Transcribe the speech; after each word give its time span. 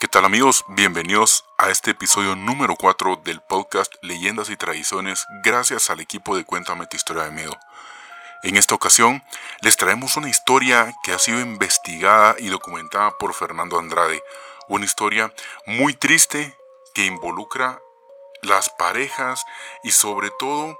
¿Qué 0.00 0.08
tal 0.08 0.24
amigos? 0.24 0.64
Bienvenidos 0.68 1.44
a 1.58 1.70
este 1.70 1.92
episodio 1.92 2.34
número 2.34 2.74
4 2.76 3.20
del 3.24 3.40
podcast 3.40 3.94
Leyendas 4.02 4.50
y 4.50 4.56
Tradiciones 4.56 5.26
gracias 5.42 5.90
al 5.90 6.00
equipo 6.00 6.36
de 6.36 6.44
Cuéntame 6.44 6.86
tu 6.86 6.96
historia 6.96 7.24
de 7.24 7.30
miedo. 7.30 7.56
En 8.42 8.56
esta 8.56 8.74
ocasión 8.74 9.22
les 9.60 9.76
traemos 9.76 10.16
una 10.16 10.28
historia 10.28 10.92
que 11.04 11.12
ha 11.12 11.18
sido 11.18 11.40
investigada 11.40 12.34
y 12.38 12.48
documentada 12.48 13.16
por 13.18 13.34
Fernando 13.34 13.78
Andrade, 13.78 14.22
una 14.68 14.84
historia 14.84 15.32
muy 15.66 15.94
triste 15.94 16.56
que 16.94 17.06
involucra 17.06 17.80
las 18.42 18.70
parejas 18.70 19.44
y 19.84 19.92
sobre 19.92 20.30
todo 20.38 20.76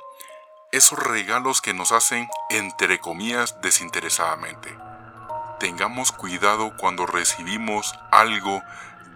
esos 0.72 0.98
regalos 0.98 1.60
que 1.60 1.74
nos 1.74 1.92
hacen 1.92 2.28
entre 2.50 2.98
comillas 2.98 3.60
desinteresadamente. 3.60 4.76
Tengamos 5.60 6.10
cuidado 6.10 6.76
cuando 6.76 7.06
recibimos 7.06 7.94
algo 8.10 8.62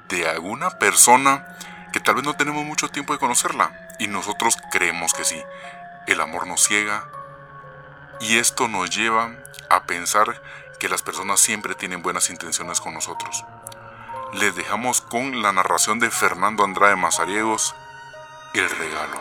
de 0.09 0.29
alguna 0.29 0.71
persona 0.79 1.57
que 1.93 2.01
tal 2.01 2.17
vez 2.17 2.25
no 2.25 2.37
tenemos 2.37 2.65
mucho 2.65 2.89
tiempo 2.89 3.13
de 3.13 3.19
conocerla 3.19 3.71
y 3.99 4.07
nosotros 4.07 4.57
creemos 4.71 5.13
que 5.15 5.25
sí. 5.25 5.43
El 6.07 6.21
amor 6.21 6.47
nos 6.47 6.63
ciega 6.63 7.09
y 8.21 8.39
esto 8.39 8.69
nos 8.69 8.95
lleva 8.95 9.35
a 9.71 9.85
pensar 9.85 10.41
que 10.79 10.89
las 10.89 11.03
personas 11.03 11.41
siempre 11.41 11.75
tienen 11.75 12.03
buenas 12.03 12.31
intenciones 12.31 12.81
con 12.81 12.95
nosotros. 12.95 13.45
Les 14.35 14.55
dejamos 14.55 15.01
con 15.01 15.43
la 15.43 15.53
narración 15.53 15.99
de 15.99 16.11
Fernando 16.11 16.65
Andrade 16.65 16.97
Mazariegos, 16.97 17.75
El 18.55 18.69
regalo. 18.69 19.21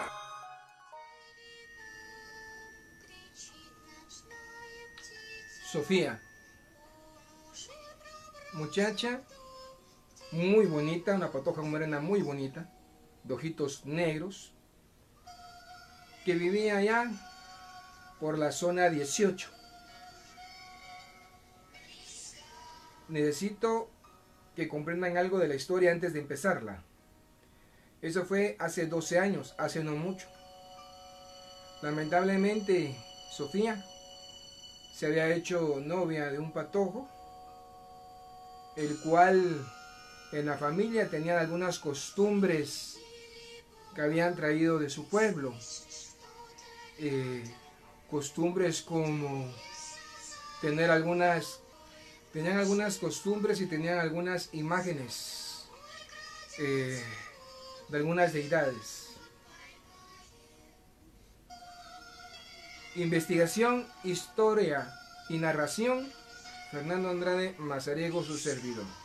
Sofía, 5.71 6.21
muchacha 8.53 9.21
muy 10.35 10.65
bonita, 10.65 11.15
una 11.15 11.31
patoja 11.31 11.61
morena 11.61 11.99
muy 11.99 12.21
bonita, 12.21 12.69
de 13.23 13.33
ojitos 13.33 13.85
negros, 13.85 14.53
que 16.25 16.35
vivía 16.35 16.77
allá 16.77 17.09
por 18.19 18.37
la 18.37 18.51
zona 18.51 18.89
18. 18.89 19.49
Necesito 23.07 23.89
que 24.55 24.67
comprendan 24.67 25.17
algo 25.17 25.39
de 25.39 25.47
la 25.47 25.55
historia 25.55 25.91
antes 25.91 26.13
de 26.13 26.19
empezarla. 26.19 26.83
Eso 28.01 28.25
fue 28.25 28.57
hace 28.59 28.87
12 28.87 29.19
años, 29.19 29.55
hace 29.57 29.83
no 29.83 29.95
mucho. 29.95 30.27
Lamentablemente, 31.81 32.97
Sofía 33.31 33.83
se 34.93 35.05
había 35.05 35.33
hecho 35.33 35.79
novia 35.81 36.31
de 36.31 36.39
un 36.39 36.51
patojo, 36.51 37.07
el 38.75 38.99
cual 39.01 39.65
en 40.35 40.45
la 40.45 40.57
familia 40.57 41.09
tenían 41.09 41.37
algunas 41.37 41.79
costumbres 41.79 42.97
que 43.95 44.01
habían 44.01 44.35
traído 44.35 44.77
de 44.79 44.89
su 44.89 45.07
pueblo. 45.07 45.55
Eh, 46.99 47.41
costumbres 48.09 48.81
como 48.81 49.49
tener 50.59 50.91
algunas, 50.91 51.61
tenían 52.33 52.57
algunas 52.57 52.97
costumbres 52.97 53.61
y 53.61 53.67
tenían 53.67 53.97
algunas 53.97 54.49
imágenes 54.51 55.67
eh, 56.57 57.01
de 57.87 57.97
algunas 57.97 58.33
deidades. 58.33 59.15
Investigación, 62.95 63.87
historia 64.03 64.93
y 65.29 65.37
narración, 65.37 66.11
Fernando 66.71 67.09
Andrade 67.09 67.55
Mazariego, 67.57 68.21
su 68.21 68.37
servidor. 68.37 69.04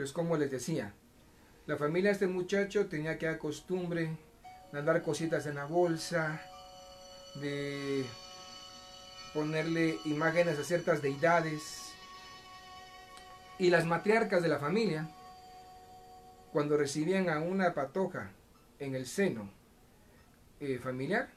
Entonces, 0.00 0.14
como 0.14 0.38
les 0.38 0.50
decía, 0.50 0.94
la 1.66 1.76
familia 1.76 2.08
de 2.08 2.14
este 2.14 2.26
muchacho 2.26 2.86
tenía 2.86 3.18
que 3.18 3.26
dar 3.26 3.36
costumbre 3.36 4.16
de 4.72 4.78
andar 4.78 5.02
cositas 5.02 5.44
en 5.44 5.56
la 5.56 5.66
bolsa, 5.66 6.40
de 7.34 8.06
ponerle 9.34 9.98
imágenes 10.06 10.58
a 10.58 10.64
ciertas 10.64 11.02
deidades. 11.02 11.92
Y 13.58 13.68
las 13.68 13.84
matriarcas 13.84 14.42
de 14.42 14.48
la 14.48 14.58
familia, 14.58 15.06
cuando 16.50 16.78
recibían 16.78 17.28
a 17.28 17.40
una 17.40 17.74
patoja 17.74 18.30
en 18.78 18.94
el 18.94 19.04
seno 19.04 19.50
eh, 20.60 20.78
familiar, 20.78 21.28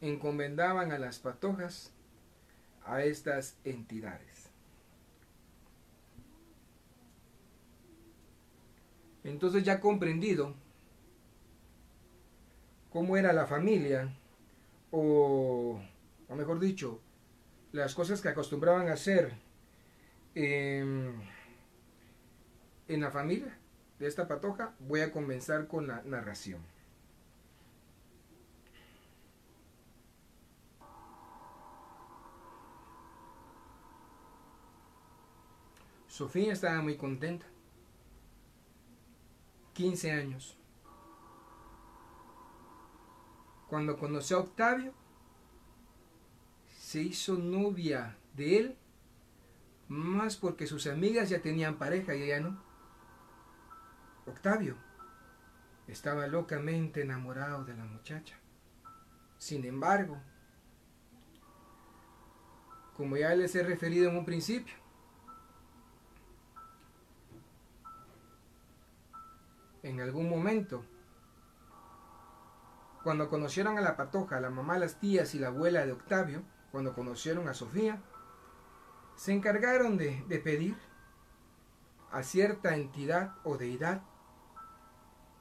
encomendaban 0.00 0.90
a 0.90 0.98
las 0.98 1.20
patojas 1.20 1.92
a 2.84 3.04
estas 3.04 3.54
entidades. 3.62 4.29
Entonces 9.24 9.64
ya 9.64 9.80
comprendido 9.80 10.54
cómo 12.90 13.16
era 13.16 13.32
la 13.32 13.46
familia, 13.46 14.14
o, 14.90 15.80
mejor 16.28 16.58
dicho, 16.58 17.00
las 17.72 17.94
cosas 17.94 18.20
que 18.20 18.28
acostumbraban 18.28 18.88
a 18.88 18.94
hacer 18.94 19.32
en 20.34 21.20
la 22.88 23.10
familia 23.10 23.56
de 23.98 24.06
esta 24.06 24.26
patoja, 24.26 24.74
voy 24.80 25.00
a 25.00 25.12
comenzar 25.12 25.68
con 25.68 25.86
la 25.86 26.02
narración. 26.02 26.60
Sofía 36.08 36.52
estaba 36.52 36.82
muy 36.82 36.96
contenta. 36.96 37.46
15 39.74 40.12
años. 40.12 40.56
Cuando 43.68 43.96
conoció 43.96 44.38
a 44.38 44.40
Octavio, 44.40 44.92
se 46.78 47.02
hizo 47.02 47.36
novia 47.36 48.16
de 48.34 48.58
él, 48.58 48.78
más 49.88 50.36
porque 50.36 50.66
sus 50.66 50.86
amigas 50.86 51.28
ya 51.28 51.40
tenían 51.40 51.78
pareja 51.78 52.14
y 52.14 52.22
ella 52.24 52.40
no. 52.40 52.60
Octavio 54.26 54.76
estaba 55.86 56.26
locamente 56.26 57.02
enamorado 57.02 57.64
de 57.64 57.76
la 57.76 57.84
muchacha. 57.84 58.36
Sin 59.38 59.64
embargo, 59.64 60.20
como 62.96 63.16
ya 63.16 63.34
les 63.34 63.54
he 63.54 63.62
referido 63.62 64.10
en 64.10 64.16
un 64.16 64.24
principio, 64.24 64.74
en 69.82 70.00
algún 70.00 70.28
momento. 70.28 70.84
Cuando 73.02 73.30
conocieron 73.30 73.78
a 73.78 73.80
la 73.80 73.96
patoja, 73.96 74.40
la 74.40 74.50
mamá, 74.50 74.78
las 74.78 75.00
tías 75.00 75.34
y 75.34 75.38
la 75.38 75.48
abuela 75.48 75.86
de 75.86 75.92
Octavio, 75.92 76.42
cuando 76.70 76.94
conocieron 76.94 77.48
a 77.48 77.54
Sofía, 77.54 78.02
se 79.16 79.32
encargaron 79.32 79.96
de, 79.96 80.40
pedir 80.42 80.76
a 82.12 82.22
cierta 82.22 82.74
entidad 82.74 83.34
o 83.44 83.56
deidad 83.56 84.02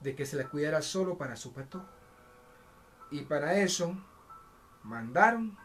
de 0.02 0.16
que 0.16 0.26
se 0.26 0.38
la 0.38 0.50
cuidara 0.50 0.82
solo 0.82 1.18
para 1.18 1.36
su 1.36 1.54
patoja. 1.54 1.90
Y 3.12 3.22
para 3.22 3.56
eso 3.56 3.98
mandaron 4.84 5.58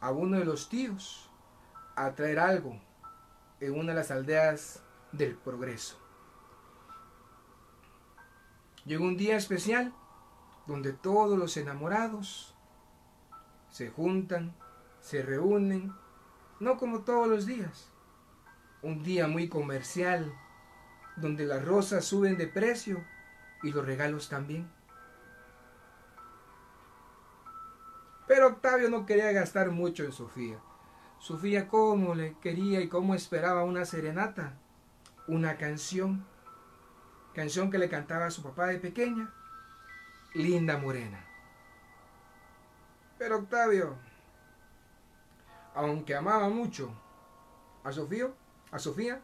a 0.00 0.10
uno 0.10 0.38
de 0.38 0.44
los 0.44 0.68
tíos 0.68 1.30
a 1.96 2.14
traer 2.14 2.38
algo 2.38 2.80
en 3.60 3.78
una 3.78 3.92
de 3.92 3.98
las 3.98 4.10
aldeas 4.10 4.82
del 5.12 5.36
progreso. 5.36 5.99
Llegó 8.90 9.04
un 9.04 9.16
día 9.16 9.36
especial 9.36 9.92
donde 10.66 10.92
todos 10.92 11.38
los 11.38 11.56
enamorados 11.56 12.56
se 13.68 13.88
juntan, 13.88 14.52
se 15.00 15.22
reúnen, 15.22 15.92
no 16.58 16.76
como 16.76 17.02
todos 17.02 17.28
los 17.28 17.46
días. 17.46 17.88
Un 18.82 19.04
día 19.04 19.28
muy 19.28 19.48
comercial, 19.48 20.34
donde 21.14 21.46
las 21.46 21.64
rosas 21.64 22.04
suben 22.04 22.36
de 22.36 22.48
precio 22.48 23.04
y 23.62 23.70
los 23.70 23.86
regalos 23.86 24.28
también. 24.28 24.68
Pero 28.26 28.48
Octavio 28.48 28.90
no 28.90 29.06
quería 29.06 29.30
gastar 29.30 29.70
mucho 29.70 30.02
en 30.02 30.10
Sofía. 30.10 30.58
Sofía 31.20 31.68
cómo 31.68 32.16
le 32.16 32.36
quería 32.40 32.80
y 32.80 32.88
cómo 32.88 33.14
esperaba 33.14 33.62
una 33.62 33.84
serenata, 33.84 34.54
una 35.28 35.58
canción 35.58 36.26
canción 37.34 37.70
que 37.70 37.78
le 37.78 37.88
cantaba 37.88 38.26
a 38.26 38.30
su 38.30 38.42
papá 38.42 38.66
de 38.66 38.78
pequeña, 38.78 39.32
Linda 40.34 40.78
Morena. 40.78 41.24
Pero 43.18 43.38
Octavio, 43.38 43.96
aunque 45.74 46.14
amaba 46.14 46.48
mucho 46.48 46.92
a 47.84 47.92
Sofía, 47.92 48.28
a 48.70 48.78
Sofía, 48.78 49.20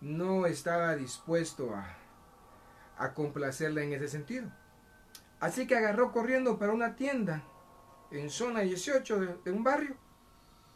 no 0.00 0.46
estaba 0.46 0.94
dispuesto 0.96 1.74
a, 1.74 1.96
a 2.98 3.14
complacerla 3.14 3.82
en 3.82 3.92
ese 3.92 4.08
sentido. 4.08 4.50
Así 5.40 5.66
que 5.66 5.76
agarró 5.76 6.12
corriendo 6.12 6.58
para 6.58 6.72
una 6.72 6.94
tienda 6.94 7.42
en 8.10 8.30
zona 8.30 8.60
18 8.60 9.20
de, 9.20 9.36
de 9.44 9.50
un 9.50 9.64
barrio, 9.64 9.96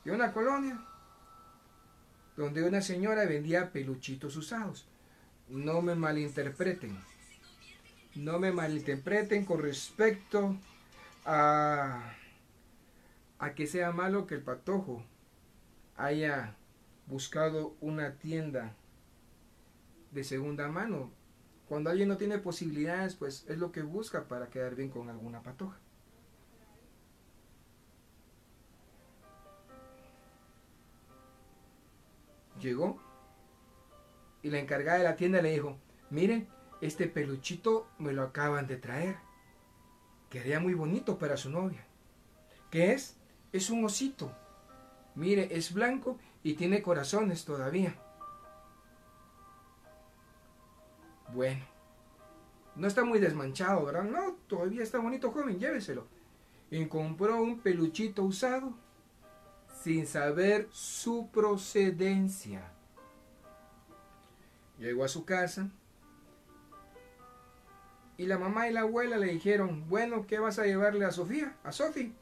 de 0.04 0.12
una 0.12 0.32
colonia, 0.32 0.84
donde 2.36 2.62
una 2.62 2.80
señora 2.80 3.24
vendía 3.26 3.72
peluchitos 3.72 4.36
usados. 4.36 4.88
No 5.48 5.80
me 5.82 5.94
malinterpreten. 5.94 6.98
No 8.14 8.38
me 8.38 8.52
malinterpreten 8.52 9.44
con 9.44 9.60
respecto 9.60 10.56
a, 11.24 12.14
a 13.38 13.54
que 13.54 13.66
sea 13.66 13.92
malo 13.92 14.26
que 14.26 14.36
el 14.36 14.42
patojo 14.42 15.04
haya 15.96 16.56
buscado 17.06 17.76
una 17.80 18.14
tienda 18.14 18.74
de 20.10 20.24
segunda 20.24 20.68
mano. 20.68 21.10
Cuando 21.68 21.90
alguien 21.90 22.08
no 22.08 22.16
tiene 22.16 22.38
posibilidades, 22.38 23.14
pues 23.14 23.44
es 23.48 23.58
lo 23.58 23.72
que 23.72 23.82
busca 23.82 24.24
para 24.24 24.48
quedar 24.48 24.74
bien 24.74 24.88
con 24.88 25.10
alguna 25.10 25.42
patoja. 25.42 25.78
Llegó 32.60 32.98
y 34.46 34.50
la 34.50 34.60
encargada 34.60 34.98
de 34.98 35.04
la 35.04 35.16
tienda 35.16 35.42
le 35.42 35.50
dijo, 35.50 35.76
miren, 36.08 36.46
este 36.80 37.08
peluchito 37.08 37.88
me 37.98 38.12
lo 38.12 38.22
acaban 38.22 38.68
de 38.68 38.76
traer. 38.76 39.16
Quedaría 40.30 40.60
muy 40.60 40.72
bonito 40.74 41.18
para 41.18 41.36
su 41.36 41.50
novia. 41.50 41.84
¿Qué 42.70 42.92
es? 42.92 43.16
Es 43.52 43.70
un 43.70 43.84
osito. 43.84 44.32
Mire, 45.16 45.48
es 45.50 45.74
blanco 45.74 46.16
y 46.44 46.54
tiene 46.54 46.80
corazones 46.80 47.44
todavía. 47.44 47.96
Bueno, 51.34 51.64
no 52.76 52.86
está 52.86 53.02
muy 53.02 53.18
desmanchado, 53.18 53.84
¿verdad? 53.84 54.04
No, 54.04 54.36
todavía 54.46 54.84
está 54.84 54.98
bonito, 54.98 55.32
joven, 55.32 55.58
lléveselo. 55.58 56.06
Y 56.70 56.86
compró 56.86 57.42
un 57.42 57.58
peluchito 57.58 58.22
usado 58.22 58.74
sin 59.82 60.06
saber 60.06 60.68
su 60.70 61.30
procedencia. 61.32 62.75
Llegó 64.78 65.04
a 65.04 65.08
su 65.08 65.24
casa 65.24 65.70
y 68.18 68.26
la 68.26 68.38
mamá 68.38 68.68
y 68.68 68.72
la 68.72 68.80
abuela 68.80 69.18
le 69.18 69.26
dijeron, 69.26 69.88
bueno, 69.88 70.26
¿qué 70.26 70.38
vas 70.38 70.58
a 70.58 70.64
llevarle 70.64 71.04
a 71.04 71.12
Sofía? 71.12 71.56
A 71.64 71.72
Sofía. 71.72 72.12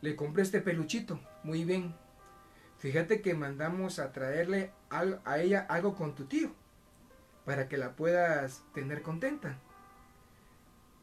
Le 0.00 0.14
compré 0.14 0.42
este 0.42 0.60
peluchito, 0.60 1.20
muy 1.42 1.64
bien. 1.64 1.94
Fíjate 2.78 3.20
que 3.20 3.34
mandamos 3.34 3.98
a 3.98 4.12
traerle 4.12 4.72
a 4.90 5.38
ella 5.38 5.66
algo 5.68 5.96
con 5.96 6.14
tu 6.14 6.26
tío, 6.26 6.52
para 7.44 7.68
que 7.68 7.76
la 7.76 7.96
puedas 7.96 8.62
tener 8.74 9.02
contenta. 9.02 9.58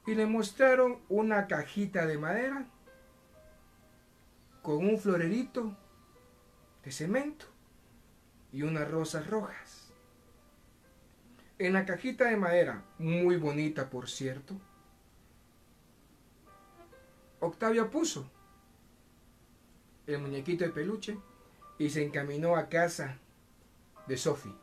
Y 0.07 0.15
le 0.15 0.27
mostraron 0.27 0.99
una 1.09 1.47
cajita 1.47 2.05
de 2.05 2.17
madera 2.17 2.67
con 4.61 4.77
un 4.77 4.97
florerito 4.97 5.75
de 6.85 6.91
cemento 6.91 7.47
y 8.53 8.61
unas 8.61 8.89
rosas 8.89 9.27
rojas. 9.27 9.84
En 11.57 11.71
la 11.71 11.85
cajita 11.85 12.25
de 12.25 12.35
madera, 12.35 12.83
muy 12.97 13.37
bonita 13.37 13.89
por 13.89 14.09
cierto, 14.09 14.55
Octavio 17.39 17.89
puso 17.89 18.29
el 20.05 20.19
muñequito 20.19 20.65
de 20.65 20.71
peluche 20.71 21.17
y 21.77 21.89
se 21.89 22.03
encaminó 22.03 22.55
a 22.57 22.67
casa 22.67 23.17
de 24.07 24.17
Sophie. 24.17 24.53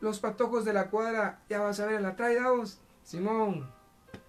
Los 0.00 0.20
patojos 0.20 0.64
de 0.64 0.74
la 0.74 0.90
cuadra, 0.90 1.42
ya 1.48 1.60
vas 1.60 1.80
a 1.80 1.86
ver, 1.86 2.02
la 2.02 2.14
trae 2.14 2.38
Simón, 3.02 3.70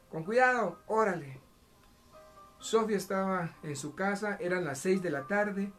con 0.09 0.23
cuidado, 0.23 0.79
órale. 0.88 1.41
Sofía 2.59 2.97
estaba 2.97 3.55
en 3.63 3.75
su 3.75 3.93
casa, 3.93 4.38
eran 4.39 4.63
las 4.63 4.79
seis 4.79 5.01
de 5.01 5.09
la 5.09 5.27
tarde, 5.27 5.71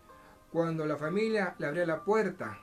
cuando 0.53 0.87
la 0.87 0.97
familia 0.97 1.55
le 1.59 1.67
abría 1.67 1.87
la 1.87 2.05
puerta 2.05 2.59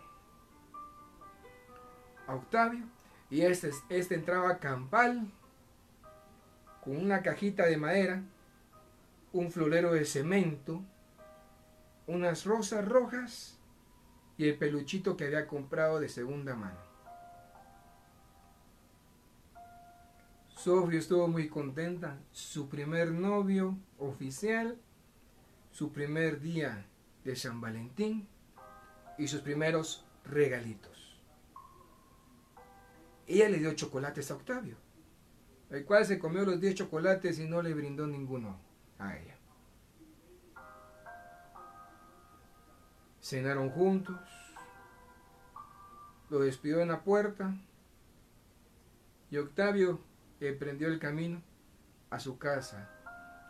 a 2.27 2.35
Octavio 2.35 2.85
y 3.29 3.41
este, 3.41 3.71
este 3.89 4.15
entraba 4.15 4.57
campal 4.59 5.31
con 6.83 6.97
una 6.97 7.21
cajita 7.21 7.65
de 7.65 7.77
madera, 7.77 8.23
un 9.33 9.51
florero 9.51 9.91
de 9.93 10.05
cemento, 10.05 10.81
unas 12.07 12.45
rosas 12.45 12.87
rojas 12.87 13.57
y 14.37 14.47
el 14.47 14.57
peluchito 14.57 15.17
que 15.17 15.25
había 15.25 15.47
comprado 15.47 15.99
de 15.99 16.09
segunda 16.09 16.55
mano. 16.55 16.85
Sofía 20.55 20.99
estuvo 20.99 21.27
muy 21.27 21.47
contenta. 21.47 22.17
Su 22.31 22.69
primer 22.69 23.11
novio 23.11 23.77
oficial, 23.99 24.79
su 25.71 25.91
primer 25.91 26.39
día 26.39 26.85
de 27.25 27.35
San 27.35 27.59
Valentín 27.59 28.27
y 29.17 29.27
sus 29.27 29.41
primeros 29.41 30.05
regalitos. 30.23 31.19
Ella 33.27 33.49
le 33.49 33.57
dio 33.57 33.73
chocolates 33.73 34.29
a 34.29 34.35
Octavio, 34.35 34.77
el 35.71 35.83
cual 35.85 36.05
se 36.05 36.19
comió 36.19 36.45
los 36.45 36.61
10 36.61 36.75
chocolates 36.75 37.39
y 37.39 37.49
no 37.49 37.61
le 37.61 37.73
brindó 37.73 38.05
ninguno 38.05 38.59
a 38.99 39.17
ella. 39.17 39.35
Cenaron 43.19 43.71
juntos, 43.71 44.19
lo 46.29 46.39
despidió 46.39 46.79
en 46.81 46.89
la 46.89 47.03
puerta 47.03 47.55
y 49.31 49.37
Octavio 49.37 49.99
emprendió 50.39 50.89
el 50.89 50.99
camino 50.99 51.41
a 52.11 52.19
su 52.19 52.37
casa, 52.37 52.87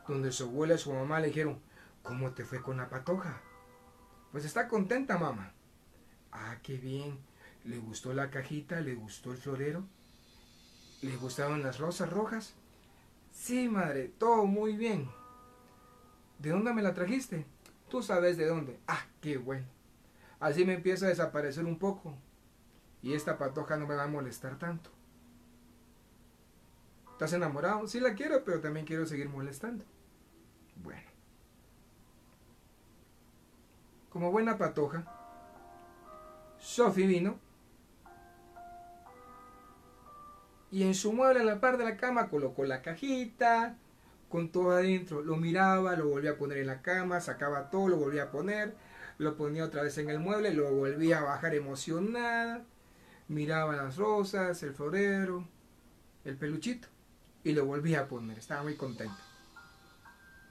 donde 0.07 0.31
su 0.31 0.45
abuela 0.45 0.75
y 0.75 0.77
su 0.77 0.93
mamá 0.93 1.19
le 1.19 1.27
dijeron, 1.27 1.59
¿cómo 2.03 2.31
te 2.31 2.45
fue 2.45 2.61
con 2.61 2.77
la 2.77 2.87
patoja? 2.87 3.41
Pues 4.35 4.43
está 4.43 4.67
contenta, 4.67 5.17
mamá. 5.17 5.53
Ah, 6.33 6.57
qué 6.61 6.75
bien. 6.75 7.17
¿Le 7.63 7.77
gustó 7.77 8.11
la 8.11 8.29
cajita? 8.29 8.81
¿Le 8.81 8.93
gustó 8.93 9.31
el 9.31 9.37
florero? 9.37 9.85
¿Le 11.01 11.15
gustaban 11.15 11.63
las 11.63 11.79
rosas 11.79 12.09
rojas? 12.09 12.53
Sí, 13.31 13.69
madre, 13.69 14.11
todo 14.17 14.45
muy 14.45 14.75
bien. 14.75 15.09
¿De 16.39 16.49
dónde 16.49 16.73
me 16.73 16.81
la 16.81 16.93
trajiste? 16.93 17.45
Tú 17.87 18.03
sabes 18.03 18.35
de 18.35 18.45
dónde. 18.45 18.77
Ah, 18.87 19.05
qué 19.21 19.37
bueno. 19.37 19.67
Así 20.41 20.65
me 20.65 20.73
empieza 20.73 21.05
a 21.05 21.09
desaparecer 21.09 21.63
un 21.63 21.79
poco. 21.79 22.13
Y 23.01 23.13
esta 23.13 23.37
patoja 23.37 23.77
no 23.77 23.87
me 23.87 23.95
va 23.95 24.03
a 24.03 24.07
molestar 24.07 24.59
tanto. 24.59 24.89
¿Estás 27.13 27.31
enamorado? 27.31 27.87
Sí 27.87 28.01
la 28.01 28.15
quiero, 28.15 28.43
pero 28.43 28.59
también 28.59 28.85
quiero 28.85 29.05
seguir 29.05 29.29
molestando. 29.29 29.85
Bueno. 30.83 31.04
Como 34.15 34.31
buena 34.31 34.57
patoja, 34.57 35.03
Sophie 36.57 37.05
vino 37.05 37.37
y 40.71 40.83
en 40.83 40.95
su 40.95 41.11
mueble 41.11 41.41
en 41.41 41.47
la 41.47 41.59
par 41.59 41.77
de 41.77 41.83
la 41.83 41.97
cama 41.97 42.29
colocó 42.29 42.63
la 42.63 42.81
cajita 42.81 43.75
con 44.29 44.53
todo 44.53 44.71
adentro. 44.71 45.21
Lo 45.21 45.35
miraba, 45.35 45.97
lo 45.97 46.07
volvía 46.07 46.31
a 46.31 46.37
poner 46.37 46.59
en 46.59 46.67
la 46.67 46.81
cama, 46.81 47.19
sacaba 47.19 47.69
todo, 47.69 47.89
lo 47.89 47.97
volvía 47.97 48.23
a 48.23 48.31
poner, 48.31 48.73
lo 49.17 49.35
ponía 49.35 49.65
otra 49.65 49.83
vez 49.83 49.97
en 49.97 50.09
el 50.09 50.21
mueble, 50.21 50.53
lo 50.53 50.71
volvía 50.71 51.19
a 51.19 51.23
bajar 51.25 51.53
emocionada, 51.53 52.63
miraba 53.27 53.75
las 53.75 53.97
rosas, 53.97 54.63
el 54.63 54.73
florero, 54.73 55.45
el 56.23 56.37
peluchito 56.37 56.87
y 57.43 57.51
lo 57.51 57.65
volví 57.65 57.95
a 57.95 58.07
poner. 58.07 58.39
Estaba 58.39 58.63
muy 58.63 58.75
contenta. 58.75 59.19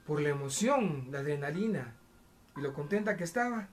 Por 0.07 0.21
la 0.21 0.29
emoción, 0.29 1.09
la 1.11 1.21
adrenalina 1.21 1.95
y 2.57 2.61
lo 2.61 2.73
contenta 2.73 3.17
que 3.17 3.25
estaba. 3.25 3.69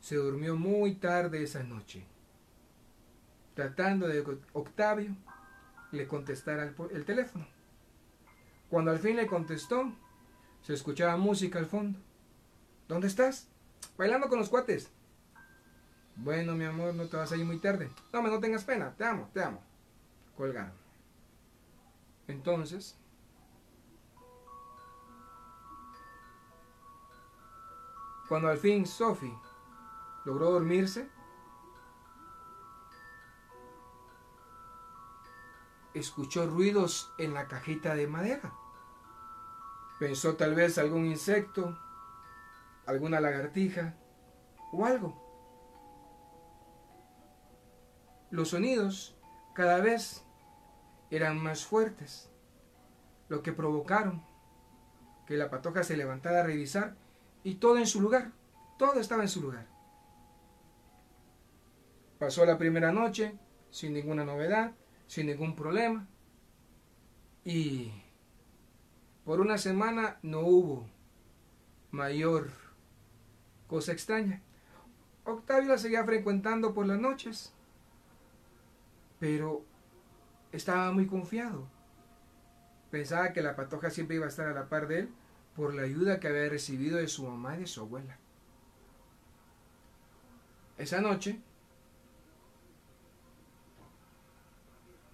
Se 0.00 0.16
durmió 0.16 0.56
muy 0.56 0.94
tarde 0.94 1.42
esa 1.42 1.62
noche, 1.62 2.06
tratando 3.54 4.06
de 4.06 4.22
que 4.22 4.38
Octavio 4.52 5.16
le 5.90 6.06
contestara 6.06 6.72
el, 6.92 7.04
teléfono. 7.04 7.46
Cuando 8.70 8.90
al 8.90 8.98
fin 8.98 9.16
le 9.16 9.26
contestó, 9.26 9.92
se 10.62 10.74
escuchaba 10.74 11.16
música 11.16 11.58
al 11.58 11.66
fondo. 11.66 11.98
¿Dónde 12.88 13.08
estás? 13.08 13.48
Bailando 13.96 14.28
con 14.28 14.38
los 14.38 14.48
cuates. 14.48 14.90
Bueno, 16.16 16.54
mi 16.54 16.64
amor, 16.64 16.94
no 16.94 17.06
te 17.06 17.16
vas 17.16 17.32
a 17.32 17.36
ir 17.36 17.44
muy 17.44 17.58
tarde. 17.58 17.90
No, 18.12 18.22
no 18.22 18.40
tengas 18.40 18.64
pena. 18.64 18.94
Te 18.96 19.04
amo, 19.04 19.28
te 19.32 19.42
amo. 19.42 19.62
Colgaron. 20.36 20.72
Entonces, 22.28 22.96
cuando 28.28 28.48
al 28.48 28.58
fin 28.58 28.86
Sophie 28.86 29.36
logró 30.24 30.50
dormirse, 30.50 31.08
escuchó 35.94 36.46
ruidos 36.46 37.12
en 37.18 37.34
la 37.34 37.48
cajita 37.48 37.94
de 37.94 38.06
madera. 38.06 38.52
Pensó 39.98 40.36
tal 40.36 40.54
vez 40.54 40.76
algún 40.78 41.06
insecto, 41.06 41.78
alguna 42.86 43.20
lagartija 43.20 43.96
o 44.72 44.84
algo. 44.84 45.22
Los 48.30 48.50
sonidos 48.50 49.16
cada 49.54 49.78
vez 49.78 50.24
eran 51.10 51.42
más 51.42 51.64
fuertes, 51.64 52.30
lo 53.28 53.42
que 53.42 53.52
provocaron 53.52 54.24
que 55.26 55.36
la 55.36 55.48
patoja 55.48 55.82
se 55.82 55.96
levantara 55.96 56.40
a 56.40 56.44
revisar 56.44 56.96
y 57.46 57.54
todo 57.54 57.78
en 57.78 57.86
su 57.86 58.00
lugar. 58.00 58.32
Todo 58.76 58.98
estaba 58.98 59.22
en 59.22 59.28
su 59.28 59.40
lugar. 59.40 59.68
Pasó 62.18 62.44
la 62.44 62.58
primera 62.58 62.90
noche 62.90 63.38
sin 63.70 63.92
ninguna 63.92 64.24
novedad, 64.24 64.72
sin 65.06 65.28
ningún 65.28 65.54
problema. 65.54 66.08
Y 67.44 67.92
por 69.24 69.38
una 69.38 69.58
semana 69.58 70.18
no 70.22 70.40
hubo 70.40 70.88
mayor 71.92 72.50
cosa 73.68 73.92
extraña. 73.92 74.42
Octavio 75.24 75.68
la 75.68 75.78
seguía 75.78 76.02
frecuentando 76.02 76.74
por 76.74 76.86
las 76.86 76.98
noches, 76.98 77.54
pero 79.20 79.62
estaba 80.50 80.90
muy 80.90 81.06
confiado. 81.06 81.68
Pensaba 82.90 83.32
que 83.32 83.40
la 83.40 83.54
patoja 83.54 83.90
siempre 83.90 84.16
iba 84.16 84.24
a 84.24 84.30
estar 84.30 84.48
a 84.48 84.52
la 84.52 84.68
par 84.68 84.88
de 84.88 84.98
él 84.98 85.14
por 85.56 85.74
la 85.74 85.82
ayuda 85.82 86.20
que 86.20 86.28
había 86.28 86.48
recibido 86.48 86.98
de 86.98 87.08
su 87.08 87.26
mamá 87.26 87.56
y 87.56 87.60
de 87.60 87.66
su 87.66 87.80
abuela. 87.80 88.18
Esa 90.76 91.00
noche, 91.00 91.40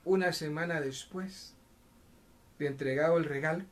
una 0.05 0.33
semana 0.33 0.81
después 0.81 1.55
de 2.59 2.67
entregado 2.67 3.19
el 3.19 3.25
regalo, 3.25 3.65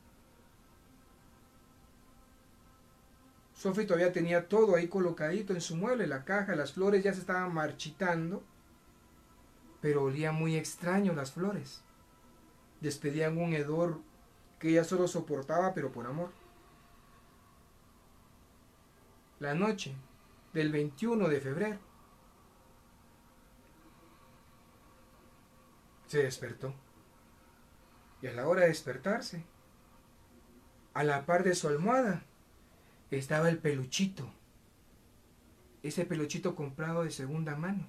Sophie 3.53 3.85
todavía 3.85 4.11
tenía 4.11 4.47
todo 4.47 4.75
ahí 4.75 4.87
colocadito 4.87 5.53
en 5.53 5.61
su 5.61 5.75
mueble, 5.75 6.07
la 6.07 6.23
caja, 6.23 6.55
las 6.55 6.73
flores 6.73 7.03
ya 7.03 7.13
se 7.13 7.19
estaban 7.19 7.53
marchitando, 7.53 8.43
pero 9.81 10.03
olía 10.03 10.31
muy 10.31 10.55
extraño 10.55 11.13
las 11.13 11.31
flores. 11.33 11.83
Despedían 12.79 13.37
un 13.37 13.53
hedor 13.53 13.99
que 14.57 14.69
ella 14.69 14.83
solo 14.83 15.07
soportaba, 15.07 15.75
pero 15.75 15.91
por 15.91 16.07
amor. 16.07 16.40
La 19.41 19.55
noche 19.55 19.95
del 20.53 20.71
21 20.71 21.27
de 21.27 21.41
febrero 21.41 21.79
se 26.05 26.21
despertó. 26.21 26.75
Y 28.21 28.27
a 28.27 28.33
la 28.33 28.47
hora 28.47 28.61
de 28.61 28.67
despertarse, 28.67 29.43
a 30.93 31.03
la 31.03 31.25
par 31.25 31.43
de 31.43 31.55
su 31.55 31.67
almohada, 31.67 32.23
estaba 33.09 33.49
el 33.49 33.57
peluchito. 33.57 34.31
Ese 35.81 36.05
peluchito 36.05 36.55
comprado 36.55 37.03
de 37.03 37.09
segunda 37.09 37.55
mano. 37.55 37.87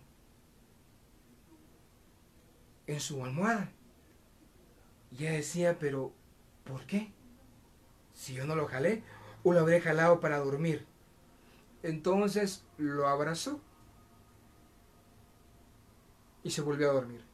En 2.87 2.99
su 2.99 3.23
almohada. 3.23 3.71
Y 5.11 5.25
ella 5.27 5.33
decía, 5.33 5.79
pero 5.79 6.15
¿por 6.65 6.87
qué? 6.87 7.13
Si 8.15 8.33
yo 8.33 8.47
no 8.47 8.57
lo 8.57 8.67
jalé, 8.69 9.03
o 9.43 9.53
lo 9.53 9.61
habré 9.61 9.83
jalado 9.83 10.19
para 10.19 10.39
dormir. 10.39 10.91
Entonces 11.83 12.65
lo 12.79 13.09
abrazó 13.09 13.61
y 16.43 16.51
se 16.51 16.63
volvió 16.63 16.91
a 16.91 16.95
dormir. 16.95 17.25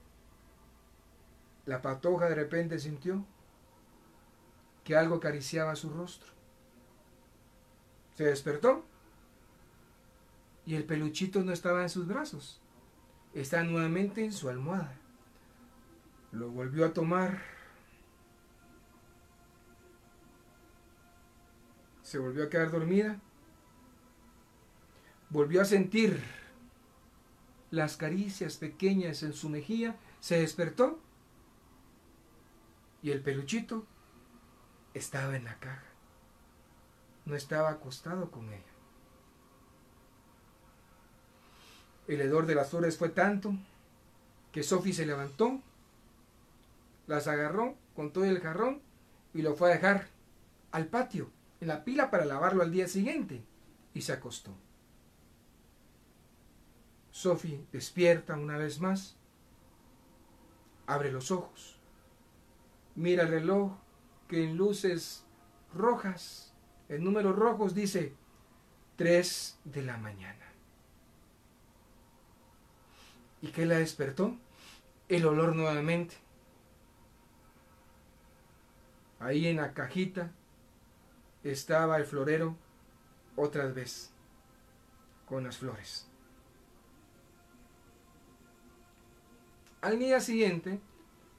La 1.66 1.82
patoja 1.82 2.28
de 2.28 2.34
repente 2.34 2.78
sintió 2.78 3.24
que 4.84 4.96
algo 4.96 5.16
acariciaba 5.16 5.76
su 5.76 5.90
rostro. 5.90 6.32
Se 8.14 8.24
despertó 8.24 8.84
y 10.64 10.74
el 10.74 10.84
peluchito 10.84 11.42
no 11.44 11.52
estaba 11.52 11.82
en 11.82 11.88
sus 11.88 12.06
brazos, 12.06 12.60
está 13.34 13.62
nuevamente 13.62 14.24
en 14.24 14.32
su 14.32 14.48
almohada. 14.48 14.98
Lo 16.32 16.50
volvió 16.50 16.84
a 16.84 16.92
tomar. 16.92 17.40
Se 22.02 22.18
volvió 22.18 22.44
a 22.44 22.48
quedar 22.48 22.70
dormida. 22.70 23.20
Volvió 25.30 25.62
a 25.62 25.64
sentir 25.64 26.22
las 27.70 27.96
caricias 27.96 28.56
pequeñas 28.56 29.22
en 29.22 29.32
su 29.32 29.48
mejilla. 29.48 29.96
Se 30.20 30.40
despertó. 30.40 31.00
Y 33.02 33.10
el 33.10 33.22
peluchito 33.22 33.86
estaba 34.94 35.36
en 35.36 35.44
la 35.44 35.58
caja 35.58 35.88
no 37.28 37.36
estaba 37.36 37.68
acostado 37.68 38.30
con 38.30 38.48
ella. 38.48 38.64
El 42.08 42.22
hedor 42.22 42.46
de 42.46 42.54
las 42.54 42.70
flores 42.70 42.96
fue 42.96 43.10
tanto 43.10 43.54
que 44.50 44.62
Sophie 44.62 44.94
se 44.94 45.04
levantó, 45.04 45.60
las 47.06 47.28
agarró 47.28 47.76
con 47.94 48.12
todo 48.12 48.24
el 48.24 48.40
jarrón 48.40 48.80
y 49.34 49.42
lo 49.42 49.54
fue 49.54 49.70
a 49.70 49.74
dejar 49.74 50.08
al 50.72 50.86
patio, 50.86 51.30
en 51.60 51.68
la 51.68 51.84
pila 51.84 52.10
para 52.10 52.24
lavarlo 52.24 52.62
al 52.62 52.72
día 52.72 52.88
siguiente, 52.88 53.44
y 53.92 54.00
se 54.00 54.12
acostó. 54.12 54.56
Sophie 57.18 57.66
despierta 57.72 58.36
una 58.36 58.56
vez 58.56 58.80
más, 58.80 59.16
abre 60.86 61.10
los 61.10 61.32
ojos, 61.32 61.76
mira 62.94 63.24
el 63.24 63.30
reloj 63.30 63.72
que 64.28 64.44
en 64.44 64.56
luces 64.56 65.24
rojas 65.74 66.54
en 66.88 67.02
números 67.02 67.34
rojos 67.34 67.74
dice 67.74 68.14
3 68.94 69.58
de 69.64 69.82
la 69.82 69.96
mañana. 69.96 70.46
¿Y 73.42 73.48
qué 73.48 73.66
la 73.66 73.78
despertó? 73.78 74.36
El 75.08 75.26
olor 75.26 75.56
nuevamente. 75.56 76.14
Ahí 79.18 79.48
en 79.48 79.56
la 79.56 79.74
cajita 79.74 80.30
estaba 81.42 81.96
el 81.96 82.04
florero 82.04 82.56
otra 83.34 83.66
vez 83.66 84.12
con 85.26 85.42
las 85.42 85.56
flores. 85.56 86.08
Al 89.80 89.98
día 89.98 90.20
siguiente 90.20 90.80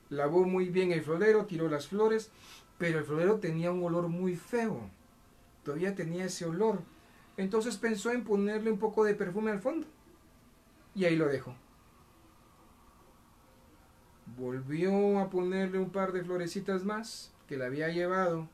lavó 0.10 0.46
muy 0.46 0.70
bien 0.70 0.92
el 0.92 1.02
florero, 1.02 1.46
tiró 1.46 1.70
las 1.70 1.88
flores, 1.88 2.32
pero 2.78 3.00
el 3.00 3.06
florero 3.06 3.40
tenía 3.40 3.72
un 3.72 3.84
olor 3.84 4.08
muy 4.08 4.36
feo 4.36 4.90
todavía 5.70 5.94
tenía 5.94 6.26
ese 6.26 6.46
olor. 6.46 6.82
Entonces 7.38 7.78
pensó 7.78 8.12
en 8.12 8.24
ponerle 8.24 8.72
un 8.72 8.80
poco 8.80 9.04
de 9.04 9.14
perfume 9.14 9.52
al 9.52 9.60
fondo. 9.60 9.86
Y 10.96 11.06
ahí 11.06 11.16
lo 11.16 11.28
dejó. 11.28 11.56
Volvió 14.36 15.20
a 15.20 15.30
ponerle 15.30 15.78
un 15.78 15.92
par 15.92 16.12
de 16.12 16.24
florecitas 16.24 16.84
más 16.84 17.32
que 17.48 17.58
le 17.58 17.66
había 17.66 17.90
llevado 17.90 18.48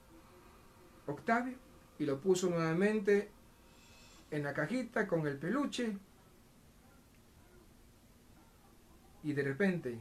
Octavio 1.05 1.55
y 1.99 2.05
lo 2.05 2.19
puso 2.19 2.49
nuevamente 2.49 3.29
en 4.31 4.43
la 4.43 4.53
cajita 4.53 5.07
con 5.07 5.25
el 5.25 5.37
peluche. 5.37 5.97
Y 9.25 9.33
de 9.33 9.41
repente, 9.41 9.99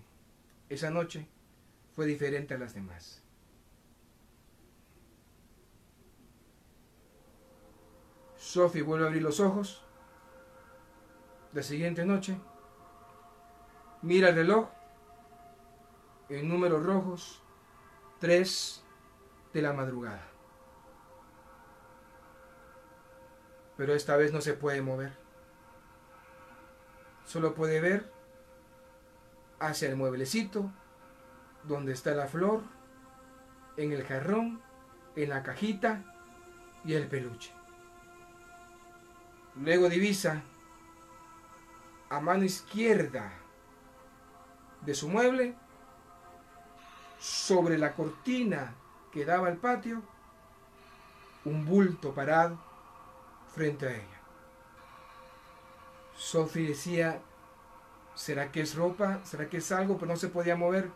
esa 0.68 0.90
noche 0.90 1.26
fue 1.96 2.04
diferente 2.04 2.52
a 2.52 2.58
las 2.58 2.74
demás. 2.74 3.22
Sophie 8.36 8.82
vuelve 8.82 9.06
a 9.06 9.08
abrir 9.08 9.22
los 9.22 9.40
ojos. 9.40 9.82
La 11.54 11.62
siguiente 11.62 12.04
noche, 12.04 12.36
mira 14.02 14.28
el 14.28 14.34
reloj 14.34 14.68
en 16.28 16.46
números 16.46 16.84
rojos, 16.84 17.42
3 18.18 18.84
de 19.54 19.62
la 19.62 19.72
madrugada. 19.72 20.28
Pero 23.78 23.94
esta 23.94 24.18
vez 24.18 24.34
no 24.34 24.42
se 24.42 24.52
puede 24.52 24.82
mover. 24.82 25.16
Solo 27.24 27.54
puede 27.54 27.80
ver 27.80 28.13
hacia 29.60 29.88
el 29.88 29.96
mueblecito 29.96 30.70
donde 31.64 31.92
está 31.92 32.12
la 32.12 32.26
flor, 32.26 32.62
en 33.76 33.92
el 33.92 34.04
jarrón, 34.04 34.60
en 35.16 35.30
la 35.30 35.42
cajita 35.42 36.04
y 36.84 36.94
el 36.94 37.08
peluche. 37.08 37.52
Luego 39.56 39.88
divisa 39.88 40.42
a 42.10 42.20
mano 42.20 42.44
izquierda 42.44 43.32
de 44.82 44.94
su 44.94 45.08
mueble, 45.08 45.56
sobre 47.18 47.78
la 47.78 47.94
cortina 47.94 48.74
que 49.10 49.24
daba 49.24 49.48
al 49.48 49.56
patio, 49.56 50.02
un 51.44 51.64
bulto 51.64 52.12
parado 52.12 52.58
frente 53.54 53.86
a 53.86 53.92
ella. 53.92 54.20
Sophie 56.16 56.68
decía, 56.68 57.22
¿será 58.14 58.50
que 58.52 58.60
es 58.60 58.74
ropa? 58.74 59.20
¿Será 59.24 59.48
que 59.48 59.58
es 59.58 59.72
algo? 59.72 59.96
Pero 59.98 60.12
no 60.12 60.16
se 60.16 60.28
podía 60.28 60.56
mover. 60.56 60.90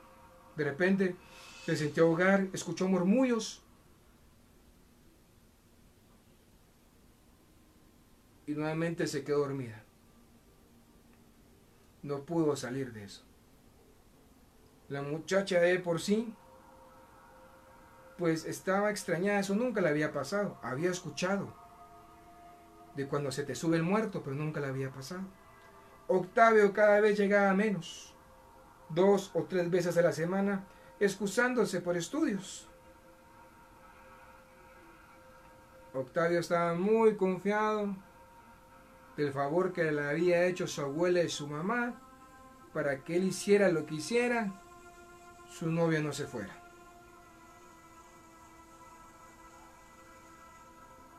De 0.56 0.64
repente 0.64 1.16
se 1.64 1.76
sintió 1.76 2.04
ahogar, 2.04 2.46
escuchó 2.52 2.88
murmullos 2.88 3.62
y 8.46 8.52
nuevamente 8.52 9.06
se 9.06 9.24
quedó 9.24 9.40
dormida. 9.40 9.84
No 12.02 12.22
pudo 12.24 12.56
salir 12.56 12.92
de 12.92 13.04
eso. 13.04 13.22
La 14.88 15.02
muchacha 15.02 15.60
de 15.60 15.78
por 15.78 16.00
sí, 16.00 16.32
pues 18.16 18.46
estaba 18.46 18.90
extrañada, 18.90 19.40
eso 19.40 19.54
nunca 19.54 19.82
le 19.82 19.90
había 19.90 20.12
pasado, 20.12 20.58
había 20.62 20.90
escuchado 20.90 21.54
de 22.96 23.06
cuando 23.06 23.30
se 23.30 23.44
te 23.44 23.54
sube 23.54 23.76
el 23.76 23.82
muerto, 23.82 24.22
pero 24.24 24.34
nunca 24.34 24.60
le 24.60 24.68
había 24.68 24.90
pasado. 24.90 25.22
Octavio 26.08 26.72
cada 26.72 27.00
vez 27.00 27.18
llegaba 27.18 27.52
menos, 27.54 28.14
dos 28.88 29.30
o 29.34 29.44
tres 29.44 29.70
veces 29.70 29.96
a 29.98 30.02
la 30.02 30.12
semana, 30.12 30.64
excusándose 30.98 31.80
por 31.80 31.96
estudios. 31.96 32.66
Octavio 35.92 36.40
estaba 36.40 36.74
muy 36.74 37.16
confiado 37.16 37.94
del 39.16 39.32
favor 39.32 39.72
que 39.72 39.90
le 39.92 40.08
había 40.08 40.46
hecho 40.46 40.66
su 40.66 40.80
abuela 40.80 41.22
y 41.22 41.28
su 41.28 41.46
mamá 41.46 42.00
para 42.72 43.04
que 43.04 43.16
él 43.16 43.24
hiciera 43.24 43.68
lo 43.68 43.84
que 43.84 43.96
hiciera, 43.96 44.62
su 45.50 45.70
novia 45.70 46.00
no 46.00 46.12
se 46.12 46.26
fuera. 46.26 46.54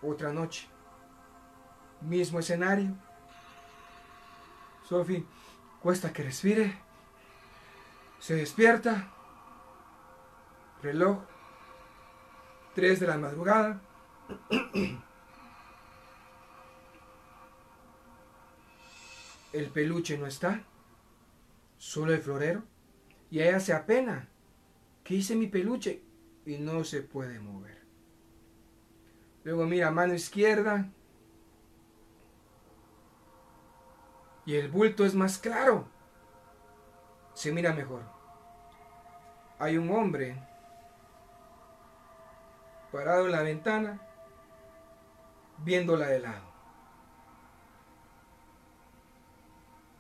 Otra 0.02 0.32
noche, 0.32 0.68
mismo 2.02 2.40
escenario. 2.40 2.96
Sophie 4.90 5.24
cuesta 5.84 6.12
que 6.12 6.24
respire, 6.24 6.76
se 8.18 8.34
despierta, 8.34 9.14
reloj, 10.82 11.20
3 12.74 13.00
de 13.00 13.08
la 13.08 13.20
madrugada. 13.20 13.80
El 19.54 19.70
peluche 19.70 20.18
no 20.18 20.26
está, 20.26 20.64
solo 21.78 22.14
el 22.14 22.22
florero. 22.22 22.64
Y 23.32 23.42
ella 23.42 23.60
se 23.60 23.74
apena. 23.74 24.30
¿Qué 25.04 25.16
hice 25.16 25.36
mi 25.36 25.48
peluche? 25.48 26.04
Y 26.46 26.60
no 26.60 26.84
se 26.84 27.02
puede 27.02 27.40
mover. 27.40 27.80
Luego 29.44 29.66
mira 29.66 29.90
mano 29.90 30.14
izquierda. 30.14 30.92
Y 34.50 34.56
el 34.56 34.68
bulto 34.68 35.06
es 35.06 35.14
más 35.14 35.38
claro. 35.38 35.86
Se 37.36 37.52
mira 37.52 37.72
mejor. 37.72 38.02
Hay 39.60 39.78
un 39.78 39.92
hombre 39.92 40.44
parado 42.92 43.28
en 43.28 43.32
la 43.32 43.44
ventana 43.44 44.02
viéndola 45.60 46.08
de 46.08 46.20
lado. 46.22 46.42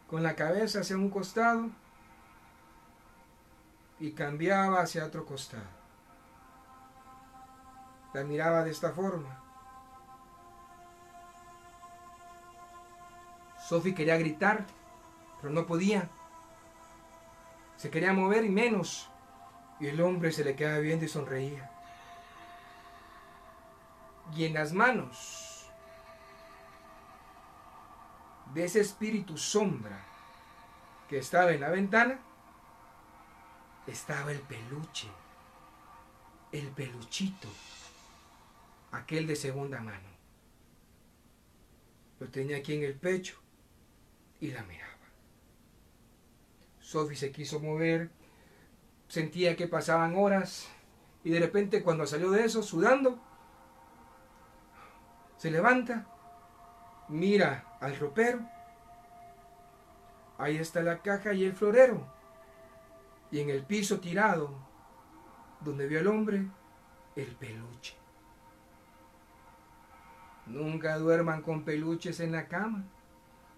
Con 0.10 0.24
la 0.24 0.36
cabeza 0.36 0.80
hacia 0.80 0.98
un 0.98 1.12
costado 1.12 1.70
y 4.00 4.14
cambiaba 4.14 4.82
hacia 4.82 5.06
otro 5.06 5.28
costado. 5.28 5.70
La 8.16 8.24
miraba 8.24 8.64
de 8.64 8.72
esta 8.72 8.94
forma. 8.94 9.44
Sophie 13.70 13.94
quería 13.94 14.18
gritar, 14.18 14.66
pero 15.40 15.54
no 15.54 15.68
podía. 15.68 16.10
Se 17.78 17.92
quería 17.92 18.14
mover 18.14 18.44
y 18.44 18.50
menos. 18.50 19.12
Y 19.80 19.86
el 19.86 20.02
hombre 20.02 20.32
se 20.32 20.44
le 20.44 20.56
quedaba 20.56 20.80
viendo 20.80 21.06
y 21.06 21.08
sonreía. 21.08 21.70
Y 24.36 24.46
en 24.46 24.56
las 24.56 24.74
manos 24.74 25.70
de 28.56 28.66
ese 28.66 28.80
espíritu 28.80 29.38
sombra 29.38 30.04
que 31.08 31.20
estaba 31.20 31.52
en 31.52 31.62
la 31.62 31.70
ventana, 31.70 32.20
estaba 33.86 34.32
el 34.32 34.40
peluche, 34.40 35.10
el 36.52 36.70
peluchito, 36.70 37.48
aquel 38.94 39.28
de 39.28 39.36
segunda 39.36 39.80
mano. 39.80 40.10
Lo 42.20 42.28
tenía 42.30 42.58
aquí 42.58 42.74
en 42.74 42.84
el 42.84 42.96
pecho 42.96 43.40
y 44.40 44.52
la 44.52 44.64
miraba. 44.64 44.90
Sophie 46.80 47.16
se 47.16 47.32
quiso 47.32 47.60
mover, 47.60 48.10
sentía 49.08 49.56
que 49.56 49.68
pasaban 49.68 50.16
horas 50.18 50.70
y 51.24 51.30
de 51.32 51.40
repente 51.40 51.84
cuando 51.84 52.08
salió 52.08 52.32
de 52.32 52.46
eso, 52.46 52.64
sudando, 52.64 53.20
se 55.38 55.52
levanta 55.52 56.08
mira 57.10 57.66
al 57.82 57.98
ropero. 57.98 58.40
Ahí 60.38 60.58
está 60.58 60.82
la 60.82 61.02
caja 61.02 61.34
y 61.34 61.44
el 61.44 61.54
florero. 61.54 62.08
Y 63.32 63.42
en 63.42 63.50
el 63.50 63.64
piso 63.64 64.00
tirado, 64.00 64.56
donde 65.60 65.88
vio 65.88 66.00
el 66.00 66.08
hombre, 66.08 66.48
el 67.16 67.36
peluche. 67.36 67.96
Nunca 70.46 70.98
duerman 70.98 71.42
con 71.42 71.64
peluches 71.64 72.20
en 72.22 72.32
la 72.32 72.48
cama. 72.48 72.86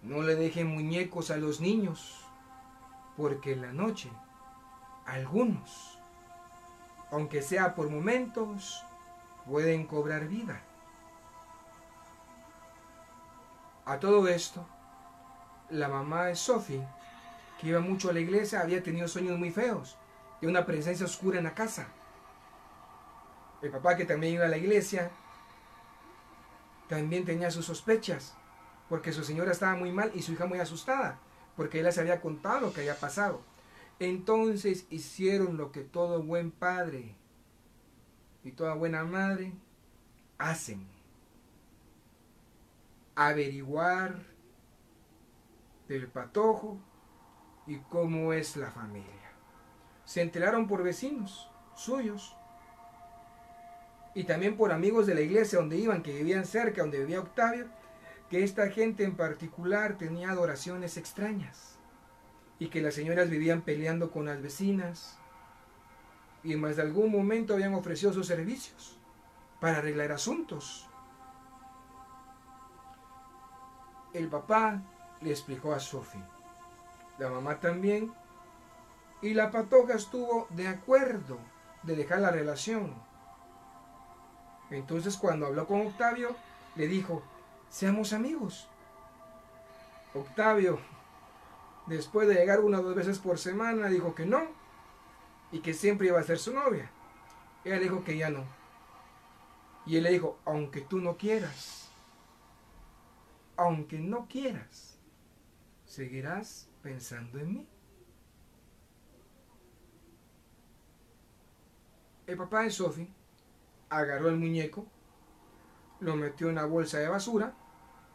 No 0.02 0.22
le 0.22 0.34
dejen 0.34 0.66
muñecos 0.66 1.30
a 1.30 1.36
los 1.36 1.60
niños, 1.60 2.24
porque 3.16 3.52
en 3.52 3.62
la 3.62 3.72
noche 3.72 4.10
algunos, 5.06 5.98
aunque 7.10 7.40
sea 7.40 7.74
por 7.74 7.88
momentos, 7.88 8.84
pueden 9.46 9.86
cobrar 9.86 10.26
vida. 10.26 10.60
A 13.84 13.98
todo 13.98 14.26
esto, 14.28 14.66
la 15.70 15.88
mamá 15.88 16.24
de 16.26 16.36
Sophie, 16.36 16.86
que 17.60 17.68
iba 17.68 17.80
mucho 17.80 18.10
a 18.10 18.12
la 18.12 18.20
iglesia, 18.20 18.60
había 18.60 18.82
tenido 18.82 19.06
sueños 19.06 19.38
muy 19.38 19.50
feos 19.50 19.96
y 20.40 20.46
una 20.46 20.66
presencia 20.66 21.06
oscura 21.06 21.38
en 21.38 21.44
la 21.44 21.54
casa. 21.54 21.86
El 23.60 23.70
papá, 23.70 23.96
que 23.96 24.04
también 24.04 24.34
iba 24.34 24.46
a 24.46 24.48
la 24.48 24.56
iglesia, 24.56 25.10
también 26.88 27.24
tenía 27.24 27.50
sus 27.50 27.66
sospechas, 27.66 28.36
porque 28.92 29.14
su 29.14 29.24
señora 29.24 29.52
estaba 29.52 29.74
muy 29.74 29.90
mal 29.90 30.12
y 30.14 30.20
su 30.20 30.32
hija 30.32 30.44
muy 30.44 30.58
asustada, 30.58 31.18
porque 31.56 31.78
él 31.78 31.86
les 31.86 31.96
había 31.96 32.20
contado 32.20 32.60
lo 32.60 32.74
que 32.74 32.80
había 32.80 32.94
pasado. 32.94 33.40
Entonces 33.98 34.84
hicieron 34.90 35.56
lo 35.56 35.72
que 35.72 35.80
todo 35.80 36.22
buen 36.22 36.50
padre 36.50 37.14
y 38.44 38.50
toda 38.50 38.74
buena 38.74 39.02
madre 39.02 39.54
hacen 40.36 40.86
averiguar 43.14 44.26
del 45.88 46.06
patojo 46.08 46.76
y 47.66 47.78
cómo 47.78 48.34
es 48.34 48.58
la 48.58 48.70
familia. 48.70 49.32
Se 50.04 50.20
enteraron 50.20 50.68
por 50.68 50.82
vecinos 50.82 51.50
suyos 51.74 52.36
y 54.14 54.24
también 54.24 54.58
por 54.58 54.70
amigos 54.70 55.06
de 55.06 55.14
la 55.14 55.22
iglesia 55.22 55.60
donde 55.60 55.78
iban, 55.78 56.02
que 56.02 56.12
vivían 56.12 56.44
cerca, 56.44 56.82
donde 56.82 56.98
vivía 56.98 57.20
Octavio, 57.20 57.68
que 58.32 58.42
esta 58.42 58.70
gente 58.70 59.04
en 59.04 59.14
particular 59.14 59.98
tenía 59.98 60.30
adoraciones 60.30 60.96
extrañas 60.96 61.76
y 62.58 62.68
que 62.68 62.80
las 62.80 62.94
señoras 62.94 63.28
vivían 63.28 63.60
peleando 63.60 64.10
con 64.10 64.24
las 64.24 64.40
vecinas 64.40 65.18
y 66.42 66.54
en 66.54 66.62
más 66.62 66.76
de 66.76 66.82
algún 66.82 67.12
momento 67.12 67.52
habían 67.52 67.74
ofrecido 67.74 68.10
sus 68.10 68.26
servicios 68.26 68.98
para 69.60 69.76
arreglar 69.76 70.12
asuntos 70.12 70.88
El 74.14 74.28
papá 74.28 74.80
le 75.20 75.30
explicó 75.30 75.74
a 75.74 75.80
Sophie, 75.80 76.24
la 77.18 77.28
mamá 77.28 77.60
también, 77.60 78.14
y 79.20 79.34
la 79.34 79.50
patoja 79.50 79.92
estuvo 79.92 80.46
de 80.50 80.68
acuerdo 80.68 81.38
de 81.82 81.96
dejar 81.96 82.20
la 82.20 82.30
relación. 82.30 82.94
Entonces 84.70 85.18
cuando 85.18 85.44
habló 85.44 85.66
con 85.66 85.86
Octavio, 85.86 86.34
le 86.76 86.88
dijo, 86.88 87.22
seamos 87.72 88.12
amigos. 88.12 88.68
Octavio, 90.14 90.78
después 91.88 92.28
de 92.28 92.34
llegar 92.34 92.60
una 92.60 92.78
o 92.78 92.82
dos 92.84 92.94
veces 92.94 93.18
por 93.18 93.40
semana, 93.40 93.88
dijo 93.88 94.14
que 94.14 94.26
no, 94.26 94.42
y 95.50 95.58
que 95.58 95.74
siempre 95.74 96.06
iba 96.06 96.20
a 96.20 96.22
ser 96.22 96.38
su 96.38 96.54
novia. 96.54 96.88
Ella 97.64 97.78
le 97.78 97.82
dijo 97.82 98.04
que 98.04 98.16
ya 98.16 98.30
no. 98.30 98.44
Y 99.86 99.96
él 99.96 100.04
le 100.04 100.12
dijo, 100.12 100.38
aunque 100.44 100.82
tú 100.82 100.98
no 100.98 101.16
quieras 101.16 101.82
aunque 103.56 103.98
no 103.98 104.26
quieras, 104.28 104.98
seguirás 105.84 106.68
pensando 106.82 107.38
en 107.38 107.52
mí. 107.52 107.68
El 112.26 112.36
papá 112.36 112.62
de 112.62 112.70
Sophie 112.70 113.08
agarró 113.88 114.28
el 114.28 114.36
muñeco, 114.36 114.86
lo 116.00 116.16
metió 116.16 116.48
en 116.48 116.56
la 116.56 116.64
bolsa 116.64 116.98
de 116.98 117.08
basura 117.08 117.54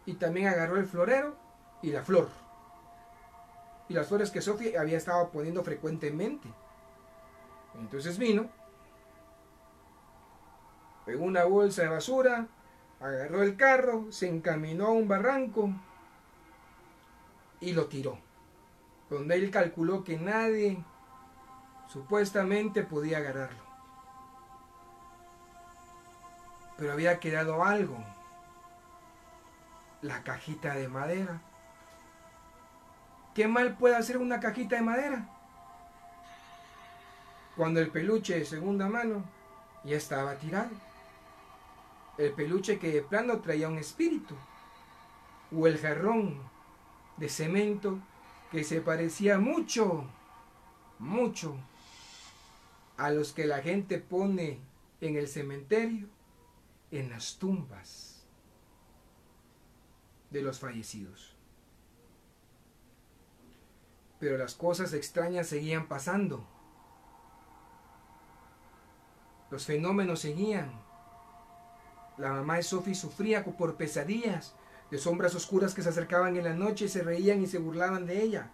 y 0.08 0.13
también 0.13 0.48
agarró 0.48 0.78
el 0.78 0.88
florero 0.88 1.36
y 1.82 1.91
la 1.91 2.02
flor. 2.02 2.30
Y 3.89 3.93
las 3.93 4.08
flores 4.08 4.32
que 4.32 4.41
Sophie 4.41 4.78
había 4.78 4.98
estado 4.98 5.30
poniendo 5.30 5.63
frecuentemente. 5.63 6.50
Entonces 7.76 8.17
vino, 8.17 8.50
pegó 11.06 11.26
una 11.26 11.43
bolsa 11.43 11.84
de 11.84 11.89
basura, 11.89 12.48
agarró 13.02 13.43
el 13.43 13.58
carro, 13.58 14.10
se 14.10 14.30
encaminó 14.30 14.88
a 14.88 14.91
un 14.91 15.10
barranco 15.10 15.72
y 17.60 17.74
lo 17.74 17.88
tiró, 17.88 18.17
donde 19.10 19.36
él 19.36 19.52
calculó 19.52 20.06
que 20.06 20.17
nadie 20.17 20.82
supuestamente 21.88 22.82
podía 22.84 23.17
agarrarlo. 23.17 23.62
Pero 26.78 26.93
había 26.93 27.20
quedado 27.20 27.65
algo. 27.65 27.98
La 30.08 30.24
cajita 30.24 30.74
de 30.76 30.88
madera. 30.88 31.41
¿Qué 33.36 33.48
mal 33.48 33.78
puede 33.78 33.96
hacer 33.96 34.17
una 34.17 34.39
cajita 34.39 34.78
de 34.78 34.82
madera? 34.82 35.30
Cuando 37.56 37.82
el 37.82 37.91
peluche 37.91 38.39
de 38.39 38.46
segunda 38.46 38.88
mano 38.88 39.24
ya 39.84 39.98
estaba 39.98 40.36
tirado. 40.36 40.72
El 42.17 42.32
peluche 42.32 42.80
que 42.80 42.91
de 42.91 43.02
plano 43.02 43.41
traía 43.41 43.67
un 43.67 43.78
espíritu. 43.78 44.36
O 45.56 45.67
el 45.67 45.78
jarrón 45.78 46.41
de 47.17 47.30
cemento 47.30 48.00
que 48.52 48.63
se 48.63 48.82
parecía 48.82 49.38
mucho, 49.39 50.06
mucho 51.00 51.56
a 52.98 53.12
los 53.12 53.34
que 53.34 53.46
la 53.46 53.60
gente 53.60 54.00
pone 54.00 54.60
en 55.02 55.15
el 55.15 55.28
cementerio, 55.28 56.08
en 56.91 57.10
las 57.10 57.38
tumbas 57.38 58.16
de 60.38 60.43
los 60.43 60.60
fallecidos. 60.60 61.36
Pero 64.19 64.38
las 64.38 64.56
cosas 64.56 64.93
extrañas 64.93 65.47
seguían 65.47 65.88
pasando. 65.88 66.45
Los 69.52 69.65
fenómenos 69.65 70.21
seguían. 70.21 70.71
La 72.17 72.32
mamá 72.32 72.56
de 72.56 72.63
Sophie 72.63 72.95
sufría 72.95 73.45
por 73.45 73.76
pesadillas 73.76 74.56
de 74.89 74.97
sombras 74.97 75.36
oscuras 75.36 75.73
que 75.73 75.82
se 75.82 75.89
acercaban 75.89 76.38
en 76.38 76.45
la 76.45 76.54
noche 76.54 76.88
se 76.88 77.04
reían 77.04 77.41
y 77.41 77.47
se 77.47 77.60
burlaban 77.60 78.06
de 78.06 78.21
ella. 78.21 78.52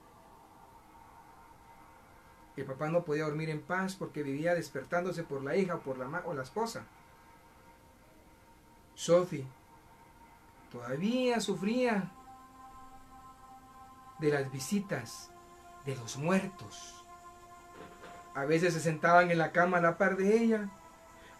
El 2.55 2.65
papá 2.65 2.89
no 2.89 3.03
podía 3.03 3.25
dormir 3.25 3.49
en 3.49 3.61
paz 3.61 3.95
porque 3.95 4.23
vivía 4.23 4.53
despertándose 4.53 5.23
por 5.23 5.43
la 5.43 5.55
hija 5.55 5.75
o 5.75 5.81
por 5.81 5.97
la, 5.97 6.23
o 6.25 6.33
la 6.33 6.43
esposa. 6.43 6.85
Sophie 8.95 9.47
todavía 10.73 11.39
sufría 11.39 12.11
de 14.19 14.29
las 14.31 14.51
visitas 14.51 15.31
de 15.85 15.95
los 15.95 16.17
muertos. 16.17 17.05
A 18.33 18.45
veces 18.45 18.73
se 18.73 18.79
sentaban 18.79 19.29
en 19.29 19.37
la 19.37 19.51
cama 19.51 19.77
a 19.77 19.81
la 19.81 19.97
par 19.99 20.17
de 20.17 20.35
ella, 20.35 20.69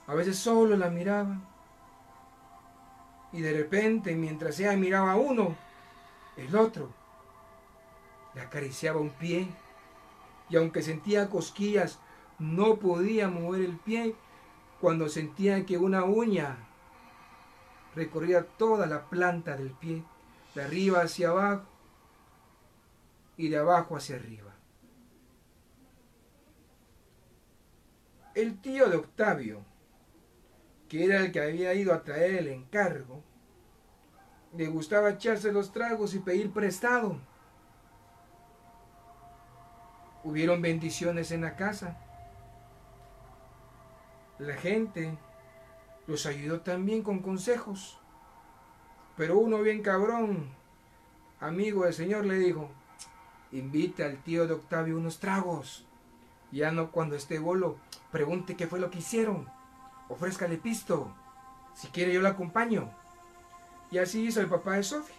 a 0.06 0.14
veces 0.14 0.38
solo 0.38 0.78
la 0.78 0.92
miraban. 0.92 1.44
Y 3.32 3.42
de 3.42 3.54
repente, 3.54 4.14
mientras 4.14 4.60
ella 4.60 4.78
miraba 4.78 5.14
a 5.14 5.18
uno, 5.18 5.56
el 6.38 6.56
otro 6.56 6.92
le 8.36 8.42
acariciaba 8.42 9.00
un 9.00 9.10
pie. 9.10 9.48
Y 10.48 10.58
aunque 10.58 10.84
sentía 10.84 11.32
cosquillas, 11.32 11.98
no 12.38 12.76
podía 12.76 13.30
mover 13.30 13.62
el 13.62 13.78
pie 13.78 14.16
cuando 14.80 15.10
sentía 15.10 15.66
que 15.66 15.80
una 15.80 16.04
uña 16.04 16.58
recorría 17.96 18.46
toda 18.46 18.86
la 18.86 19.10
planta 19.10 19.56
del 19.56 19.72
pie, 19.72 20.04
de 20.56 20.64
arriba 20.64 21.02
hacia 21.02 21.30
abajo 21.30 21.66
y 23.38 23.50
de 23.50 23.58
abajo 23.58 23.96
hacia 23.96 24.16
arriba. 24.16 24.54
El 28.36 28.60
tío 28.62 28.90
de 28.90 28.98
Octavio, 28.98 29.64
que 30.90 31.06
era 31.06 31.20
el 31.20 31.32
que 31.32 31.42
había 31.42 31.74
ido 31.74 31.94
a 31.94 32.04
traer 32.04 32.36
el 32.36 32.48
encargo, 32.48 33.24
le 34.56 34.68
gustaba 34.68 35.12
echarse 35.12 35.52
los 35.52 35.72
tragos 35.72 36.14
y 36.14 36.20
pedir 36.20 36.52
prestado. 36.52 37.18
Hubieron 40.24 40.62
bendiciones 40.62 41.32
en 41.32 41.42
la 41.42 41.56
casa. 41.56 41.98
La 44.40 44.56
gente 44.56 45.18
los 46.08 46.26
ayudó 46.26 46.62
también 46.62 47.02
con 47.02 47.20
consejos. 47.20 48.00
Pero 49.16 49.38
uno 49.38 49.62
bien 49.62 49.82
cabrón, 49.82 50.50
amigo 51.40 51.86
del 51.86 51.94
Señor, 51.94 52.26
le 52.26 52.36
dijo, 52.36 52.70
invita 53.52 54.06
al 54.06 54.22
tío 54.24 54.48
de 54.48 54.54
Octavio 54.54 54.98
unos 54.98 55.20
tragos. 55.20 55.86
Ya 56.52 56.72
no 56.72 56.92
cuando 56.92 57.16
esté 57.16 57.40
bolo, 57.40 57.78
pregunte 58.12 58.56
qué 58.56 58.68
fue 58.68 58.80
lo 58.80 58.90
que 58.90 59.00
hicieron. 59.00 59.50
Ofrézcale 60.10 60.58
pisto. 60.58 61.14
Si 61.74 61.88
quiere 61.88 62.14
yo 62.14 62.22
lo 62.22 62.28
acompaño. 62.28 62.92
Y 63.92 63.98
así 63.98 64.26
hizo 64.26 64.42
el 64.42 64.48
papá 64.48 64.74
de 64.74 64.84
Sofía. 64.84 65.16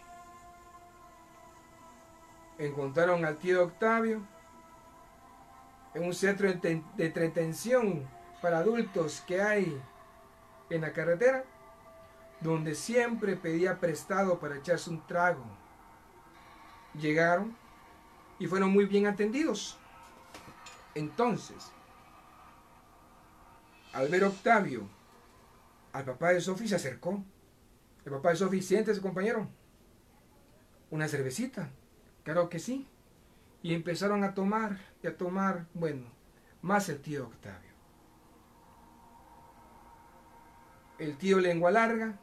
Encontraron 2.59 3.25
al 3.25 3.37
tío 3.38 3.64
Octavio 3.64 4.23
en 5.94 6.05
un 6.05 6.14
centro 6.14 6.53
de 6.53 6.83
entretención 6.99 8.07
para 8.40 8.59
adultos 8.59 9.23
que 9.27 9.40
hay 9.40 9.81
en 10.70 10.81
la 10.81 10.92
carretera, 10.92 11.44
donde 12.40 12.74
siempre 12.74 13.37
pedía 13.37 13.81
prestado 13.81 14.38
para 14.38 14.57
echarse 14.57 14.90
un 14.90 15.07
trago. 15.07 15.44
Llegaron 16.94 17.57
y 18.38 18.46
fueron 18.46 18.70
muy 18.70 18.87
bien 18.87 19.07
atendidos. 19.07 19.79
Entonces, 20.94 21.72
al 23.92 24.09
ver 24.09 24.24
Octavio, 24.24 24.88
al 25.92 26.05
papá 26.05 26.31
de 26.31 26.40
Sofi 26.40 26.68
se 26.68 26.77
acercó. 26.77 27.22
El 28.05 28.12
papá 28.12 28.31
de 28.31 28.37
Sofi, 28.37 28.61
siéntese 28.61 29.00
compañero. 29.00 29.48
Una 30.90 31.09
cervecita. 31.09 31.70
Claro 32.24 32.48
que 32.48 32.59
sí. 32.59 32.88
Y 33.62 33.74
empezaron 33.74 34.24
a 34.24 34.35
tomar 34.35 34.79
y 35.03 35.07
a 35.07 35.16
tomar, 35.16 35.66
bueno, 35.72 36.07
más 36.61 36.88
el 36.88 37.00
tío 37.00 37.27
Octavio. 37.27 37.74
El 41.05 41.19
tío 41.19 41.38
lengua 41.38 41.71
larga, 41.71 42.14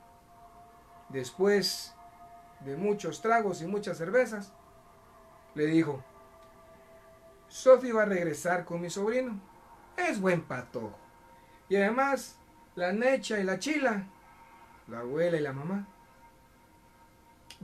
después 1.09 1.93
de 2.61 2.75
muchos 2.75 3.21
tragos 3.21 3.61
y 3.61 3.67
muchas 3.67 3.95
cervezas, 3.95 4.51
le 5.53 5.67
dijo, 5.67 6.03
Sofi 7.47 7.91
va 7.91 8.01
a 8.01 8.05
regresar 8.05 8.65
con 8.65 8.81
mi 8.81 8.89
sobrino. 8.89 9.39
Es 9.95 10.19
buen 10.19 10.41
patojo. 10.41 10.97
Y 11.69 11.75
además, 11.75 12.39
la 12.73 12.91
Necha 12.91 13.39
y 13.39 13.43
la 13.43 13.59
Chila, 13.59 14.07
la 14.87 15.01
abuela 15.01 15.37
y 15.37 15.41
la 15.41 15.53
mamá, 15.53 15.87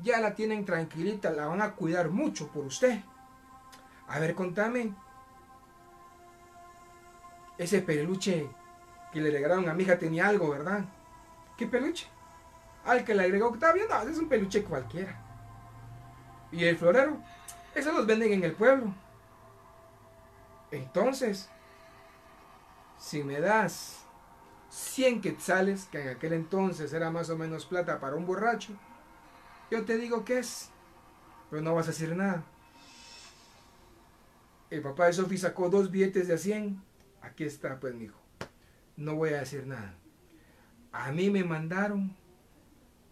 ya 0.03 0.19
la 0.19 0.36
tienen 0.36 0.65
tranquilita, 0.65 1.32
la 1.32 1.47
van 1.47 1.63
a 1.63 1.73
cuidar 1.73 2.10
mucho 2.10 2.47
por 2.49 2.63
usted. 2.63 2.99
A 4.08 4.19
ver, 4.19 4.36
contame. 4.36 4.93
Ese 7.58 7.82
peluche 7.82 8.47
que 9.12 9.19
le 9.19 9.32
regalaron 9.32 9.67
a 9.67 9.73
mi 9.73 9.82
hija 9.82 9.97
tenía 9.97 10.27
algo, 10.27 10.51
¿verdad? 10.51 10.86
¿Qué 11.58 11.65
peluche? 11.65 12.08
Al 12.86 13.04
que 13.04 13.15
le 13.15 13.24
agregó 13.24 13.48
Octavio, 13.48 13.84
no, 13.89 14.02
es 14.02 14.17
un 14.17 14.30
peluche 14.30 14.63
cualquiera. 14.63 15.20
Y 16.52 16.63
el 16.63 16.78
florero, 16.78 17.17
esos 17.76 17.93
los 17.93 18.06
venden 18.06 18.34
en 18.34 18.43
el 18.43 18.54
pueblo. 18.54 18.93
Entonces, 20.72 21.50
si 22.98 23.24
me 23.24 23.39
das 23.39 24.06
100 24.70 25.22
quetzales, 25.22 25.86
que 25.86 26.02
en 26.02 26.10
aquel 26.10 26.34
entonces 26.34 26.93
era 26.93 27.10
más 27.10 27.30
o 27.30 27.38
menos 27.38 27.65
plata 27.65 28.00
para 28.00 28.15
un 28.15 28.26
borracho, 28.26 28.74
yo 29.70 29.84
te 29.84 29.98
digo 29.98 30.24
que 30.24 30.39
es, 30.39 30.70
pero 31.50 31.62
no 31.62 31.76
vas 31.76 31.88
a 31.88 31.91
decir 31.91 32.15
nada. 32.15 32.43
El 34.70 34.82
papá 34.82 35.06
de 35.08 35.13
Sofi 35.13 35.38
sacó 35.38 35.70
dos 35.70 35.91
billetes 35.91 36.28
de 36.28 36.34
a 36.34 36.38
100. 36.38 36.82
Aquí 37.22 37.46
está, 37.46 37.80
pues, 37.80 37.96
mi 37.96 38.06
hijo. 38.06 38.20
No 38.98 39.15
voy 39.15 39.30
a 39.30 39.39
decir 39.39 39.65
nada. 39.65 39.96
A 40.97 41.12
mí 41.12 41.29
me 41.29 41.43
mandaron 41.43 42.15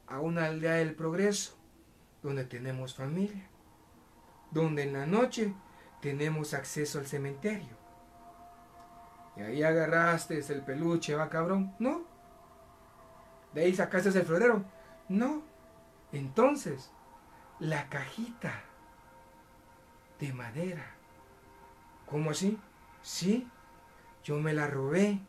a 0.07 0.19
una 0.19 0.45
aldea 0.45 0.73
del 0.73 0.95
progreso, 0.95 1.55
donde 2.23 2.43
tenemos 2.43 2.95
familia, 2.95 3.47
donde 4.49 4.83
en 4.83 4.93
la 4.93 5.05
noche 5.05 5.53
tenemos 6.01 6.55
acceso 6.55 6.97
al 6.97 7.05
cementerio. 7.05 7.77
Y 9.37 9.41
ahí 9.41 9.61
agarraste 9.61 10.39
el 10.39 10.63
peluche, 10.63 11.13
va 11.13 11.29
cabrón. 11.29 11.75
No. 11.77 12.01
De 13.53 13.65
ahí 13.65 13.75
sacaste 13.75 14.09
el 14.09 14.25
florero. 14.25 14.65
No. 15.07 15.43
Entonces, 16.11 16.91
la 17.59 17.87
cajita 17.89 18.63
de 20.19 20.33
madera. 20.33 20.95
¿Cómo 22.07 22.31
así? 22.31 22.59
Sí, 23.03 23.47
yo 24.23 24.39
me 24.39 24.53
la 24.53 24.65
robé 24.65 25.19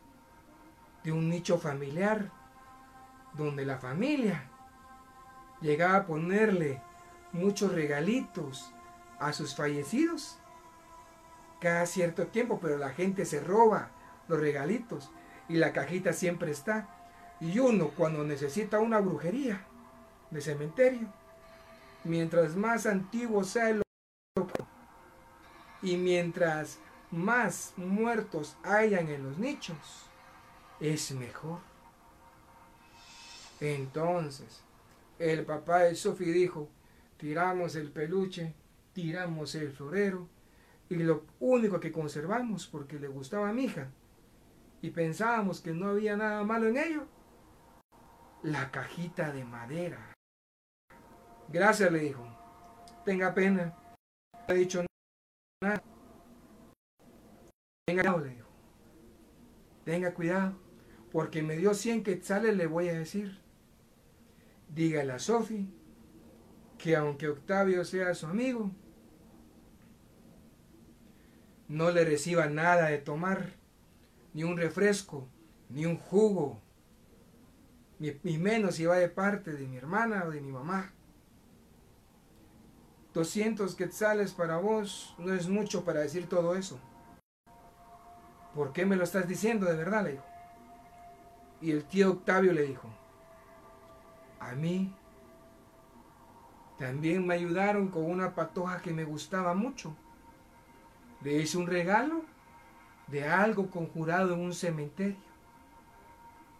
de 1.04 1.12
un 1.12 1.28
nicho 1.28 1.58
familiar 1.58 2.32
donde 3.36 3.64
la 3.64 3.78
familia 3.78 4.50
llegaba 5.60 5.96
a 5.96 6.06
ponerle 6.06 6.82
muchos 7.32 7.72
regalitos 7.72 8.72
a 9.18 9.32
sus 9.32 9.54
fallecidos 9.54 10.38
cada 11.60 11.86
cierto 11.86 12.26
tiempo, 12.26 12.58
pero 12.60 12.76
la 12.76 12.90
gente 12.90 13.24
se 13.24 13.40
roba 13.40 13.90
los 14.28 14.38
regalitos 14.38 15.10
y 15.48 15.56
la 15.56 15.72
cajita 15.72 16.12
siempre 16.12 16.50
está. 16.50 16.88
Y 17.40 17.58
uno 17.58 17.88
cuando 17.88 18.24
necesita 18.24 18.78
una 18.78 19.00
brujería 19.00 19.66
de 20.30 20.40
cementerio, 20.40 21.08
mientras 22.04 22.56
más 22.56 22.86
antiguo 22.86 23.44
sea 23.44 23.70
el 23.70 23.82
y 25.82 25.96
mientras 25.96 26.78
más 27.10 27.72
muertos 27.76 28.56
hayan 28.64 29.08
en 29.08 29.22
los 29.22 29.38
nichos, 29.38 30.06
es 30.80 31.12
mejor. 31.12 31.75
Entonces, 33.60 34.62
El 35.18 35.46
papá 35.46 35.80
de 35.80 35.94
Sophie 35.94 36.32
dijo, 36.32 36.68
tiramos 37.16 37.74
el 37.74 37.90
peluche, 37.90 38.54
tiramos 38.92 39.54
el 39.54 39.72
florero, 39.72 40.28
y 40.90 40.96
lo 40.96 41.24
único 41.40 41.80
que 41.80 41.90
conservamos, 41.90 42.66
porque 42.66 42.98
le 42.98 43.08
gustaba 43.08 43.48
a 43.48 43.52
mi 43.52 43.64
hija, 43.64 43.88
y 44.82 44.90
pensábamos 44.90 45.60
que 45.60 45.72
no 45.72 45.88
había 45.88 46.16
nada 46.16 46.44
malo 46.44 46.68
en 46.68 46.76
ello, 46.76 47.06
la 48.42 48.70
cajita 48.70 49.32
de 49.32 49.44
madera. 49.44 50.12
Gracias, 51.48 51.90
le 51.90 52.00
dijo. 52.00 52.24
Tenga 53.04 53.32
pena. 53.32 53.74
No 54.34 54.40
ha 54.48 54.52
dicho 54.52 54.84
nada. 55.62 55.82
Tenga 57.86 58.02
cuidado, 58.02 58.24
le 58.24 58.34
dijo. 58.34 58.48
Tenga 59.84 60.14
cuidado, 60.14 60.58
porque 61.10 61.42
me 61.42 61.56
dio 61.56 61.72
100 61.72 62.02
quetzales, 62.02 62.56
le 62.56 62.66
voy 62.66 62.88
a 62.88 62.98
decir. 62.98 63.45
Dígale 64.76 65.14
a 65.14 65.18
Sofi 65.18 65.66
que 66.76 66.96
aunque 66.96 67.28
Octavio 67.28 67.82
sea 67.82 68.14
su 68.14 68.26
amigo, 68.26 68.70
no 71.66 71.90
le 71.90 72.04
reciba 72.04 72.44
nada 72.46 72.88
de 72.88 72.98
tomar, 72.98 73.54
ni 74.34 74.44
un 74.44 74.58
refresco, 74.58 75.26
ni 75.70 75.86
un 75.86 75.96
jugo, 75.96 76.60
ni, 77.98 78.36
menos 78.36 78.74
si 78.74 78.84
va 78.84 78.96
de 78.96 79.08
parte 79.08 79.54
de 79.54 79.66
mi 79.66 79.78
hermana 79.78 80.24
o 80.26 80.30
de 80.30 80.42
mi 80.42 80.52
mamá. 80.52 80.92
200 83.14 83.74
quetzales 83.76 84.34
para 84.34 84.58
vos 84.58 85.14
no 85.18 85.32
es 85.32 85.48
mucho 85.48 85.86
para 85.86 86.00
decir 86.00 86.28
todo 86.28 86.54
eso. 86.54 86.78
¿Por 88.54 88.74
qué 88.74 88.84
me 88.84 88.96
lo 88.96 89.04
estás 89.04 89.26
diciendo 89.26 89.64
de 89.64 89.76
verdad? 89.76 90.04
Le 90.04 90.10
dijo. 90.12 90.24
Y 91.62 91.70
el 91.70 91.84
tío 91.84 92.10
Octavio 92.10 92.52
le 92.52 92.64
dijo, 92.64 92.90
a 94.40 94.52
mí 94.52 94.94
también 96.78 97.26
me 97.26 97.34
ayudaron 97.34 97.88
con 97.88 98.10
una 98.10 98.34
patoja 98.34 98.82
que 98.82 98.92
me 98.92 99.04
gustaba 99.04 99.54
mucho. 99.54 99.96
Le 101.22 101.38
hice 101.38 101.56
un 101.56 101.66
regalo 101.66 102.22
de 103.06 103.26
algo 103.26 103.70
conjurado 103.70 104.34
en 104.34 104.40
un 104.40 104.52
cementerio. 104.52 105.16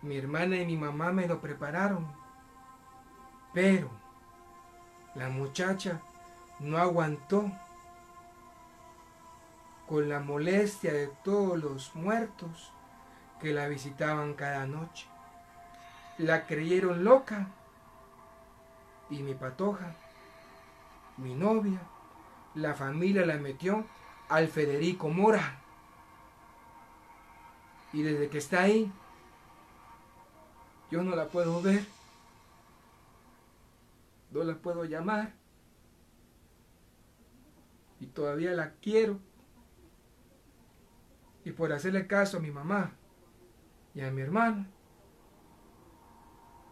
Mi 0.00 0.16
hermana 0.16 0.56
y 0.56 0.66
mi 0.66 0.76
mamá 0.76 1.12
me 1.12 1.26
lo 1.26 1.40
prepararon. 1.40 2.06
Pero 3.52 3.90
la 5.14 5.28
muchacha 5.28 6.00
no 6.60 6.78
aguantó 6.78 7.50
con 9.86 10.08
la 10.08 10.20
molestia 10.20 10.92
de 10.92 11.08
todos 11.08 11.58
los 11.58 11.94
muertos 11.94 12.72
que 13.40 13.52
la 13.52 13.68
visitaban 13.68 14.34
cada 14.34 14.66
noche. 14.66 15.06
La 16.18 16.46
creyeron 16.46 17.04
loca 17.04 17.48
y 19.11 19.23
mi 19.23 19.35
patoja, 19.35 19.95
mi 21.16 21.35
novia, 21.35 21.81
la 22.55 22.75
familia 22.75 23.25
la 23.25 23.37
metió 23.37 23.85
al 24.29 24.49
Federico 24.49 25.09
Mora. 25.09 25.62
Y 27.92 28.03
desde 28.03 28.29
que 28.29 28.38
está 28.38 28.62
ahí, 28.62 28.92
yo 30.90 31.03
no 31.03 31.16
la 31.16 31.29
puedo 31.29 31.62
ver, 31.62 31.85
no 34.31 34.45
la 34.45 34.55
puedo 34.57 34.85
llamar 34.85 35.33
y 38.01 38.07
todavía 38.07 38.53
la 38.53 38.73
quiero. 38.75 39.19
Y 41.45 41.53
por 41.53 41.73
hacerle 41.73 42.07
caso 42.07 42.38
a 42.38 42.40
mi 42.40 42.51
mamá 42.51 42.92
y 43.95 44.01
a 44.01 44.11
mi 44.11 44.21
hermano, 44.21 44.66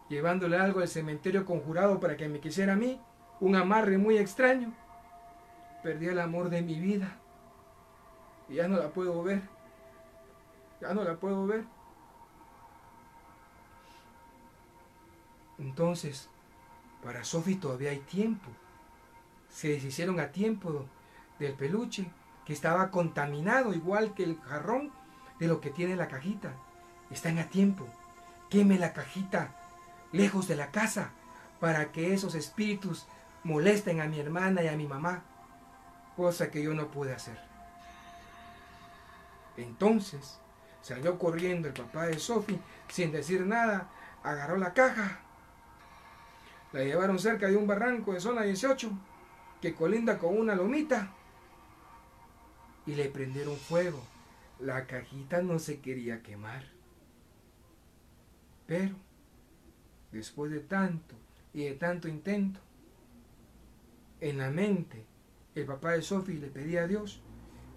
llevándole 0.09 0.57
algo 0.57 0.81
al 0.81 0.87
cementerio 0.87 1.45
conjurado 1.45 1.99
para 1.99 2.17
que 2.17 2.27
me 2.27 2.39
quisiera 2.39 2.73
a 2.73 2.77
mí, 2.77 3.01
un 3.39 3.55
amarre 3.55 3.97
muy 3.97 4.17
extraño, 4.17 4.73
perdí 5.83 6.07
el 6.07 6.19
amor 6.19 6.49
de 6.49 6.61
mi 6.61 6.79
vida. 6.79 7.17
Y 8.47 8.55
ya 8.55 8.67
no 8.67 8.77
la 8.77 8.89
puedo 8.89 9.23
ver. 9.23 9.41
Ya 10.81 10.93
no 10.93 11.03
la 11.03 11.15
puedo 11.15 11.47
ver. 11.47 11.63
Entonces, 15.57 16.29
para 17.03 17.23
Sophie 17.23 17.55
todavía 17.55 17.91
hay 17.91 17.99
tiempo. 17.99 18.49
Se 19.49 19.69
deshicieron 19.69 20.19
a 20.19 20.31
tiempo 20.31 20.85
del 21.39 21.53
peluche, 21.53 22.11
que 22.45 22.53
estaba 22.53 22.91
contaminado 22.91 23.73
igual 23.73 24.13
que 24.13 24.23
el 24.23 24.39
jarrón 24.41 24.91
de 25.39 25.47
lo 25.47 25.61
que 25.61 25.71
tiene 25.71 25.95
la 25.95 26.07
cajita. 26.07 26.53
Están 27.09 27.39
a 27.39 27.49
tiempo. 27.49 27.87
Queme 28.49 28.77
la 28.77 28.93
cajita 28.93 29.64
lejos 30.15 30.47
de 30.47 30.55
la 30.55 30.71
casa 30.71 31.11
para 31.59 31.91
que 31.91 32.13
esos 32.13 32.35
espíritus 32.35 33.05
molesten 33.43 34.01
a 34.01 34.07
mi 34.07 34.19
hermana 34.19 34.63
y 34.63 34.67
a 34.67 34.77
mi 34.77 34.87
mamá, 34.87 35.23
cosa 36.15 36.49
que 36.49 36.63
yo 36.63 36.73
no 36.73 36.89
pude 36.89 37.13
hacer. 37.13 37.39
Entonces 39.57 40.39
salió 40.81 41.17
corriendo 41.17 41.67
el 41.67 41.73
papá 41.73 42.07
de 42.07 42.19
Sophie 42.19 42.59
sin 42.87 43.11
decir 43.11 43.45
nada, 43.45 43.89
agarró 44.23 44.57
la 44.57 44.73
caja, 44.73 45.19
la 46.73 46.83
llevaron 46.83 47.19
cerca 47.19 47.47
de 47.47 47.55
un 47.55 47.67
barranco 47.67 48.13
de 48.13 48.19
zona 48.19 48.41
18 48.43 48.91
que 49.61 49.73
colinda 49.73 50.17
con 50.17 50.37
una 50.37 50.55
lomita 50.55 51.11
y 52.85 52.95
le 52.95 53.09
prendieron 53.09 53.55
fuego. 53.57 54.03
La 54.59 54.85
cajita 54.85 55.41
no 55.41 55.59
se 55.59 55.79
quería 55.79 56.21
quemar. 56.21 56.63
Pero, 58.67 58.95
después 60.15 60.49
de 60.49 60.61
tanto 60.61 61.13
y 61.53 61.65
de 61.65 61.73
tanto 61.73 62.07
intento, 62.07 62.61
en 64.21 64.37
la 64.37 64.49
mente, 64.49 65.05
el 65.55 65.65
papá 65.65 65.91
de 65.91 66.01
Sophie 66.01 66.39
le 66.39 66.47
pedía 66.47 66.83
a 66.83 66.87
Dios 66.87 67.21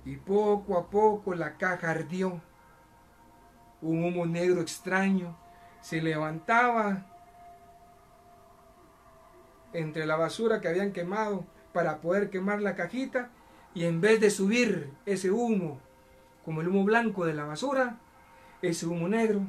y 0.05 0.17
poco 0.17 0.79
a 0.79 0.89
poco 0.89 1.35
la 1.35 1.57
caja 1.57 1.91
ardió. 1.91 2.41
Un 3.83 4.05
humo 4.05 4.25
negro 4.25 4.61
extraño 4.61 5.37
se 5.81 6.01
levantaba 6.01 7.07
entre 9.73 10.07
la 10.07 10.17
basura 10.17 10.61
que 10.61 10.69
habían 10.69 10.93
quemado 10.93 11.45
para 11.73 12.01
poder 12.01 12.31
quemar 12.31 12.63
la 12.63 12.77
cajita 12.77 13.31
y 13.75 13.85
en 13.85 14.01
vez 14.01 14.21
de 14.21 14.31
subir 14.31 14.93
ese 15.07 15.31
humo 15.31 15.81
como 16.45 16.61
el 16.61 16.69
humo 16.69 16.85
blanco 16.85 17.27
de 17.27 17.35
la 17.35 17.45
basura, 17.45 17.99
ese 18.63 18.87
humo 18.87 19.09
negro 19.09 19.43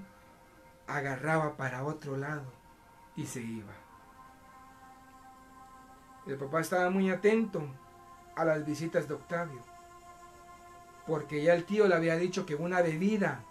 agarraba 0.87 1.55
para 1.55 1.85
otro 1.85 2.17
lado 2.17 2.58
y 3.19 3.25
se 3.25 3.41
iba. 3.41 3.73
El 6.25 6.37
papá 6.37 6.61
estaba 6.61 6.89
muy 6.89 7.09
atento 7.09 7.61
a 8.35 8.45
las 8.45 8.65
visitas 8.65 9.09
de 9.09 9.15
Octavio, 9.15 9.61
porque 11.05 11.43
ya 11.43 11.53
el 11.53 11.65
tío 11.65 11.87
le 11.87 11.95
había 11.95 12.15
dicho 12.15 12.45
que 12.45 12.55
una 12.55 12.81
bebida, 12.81 13.43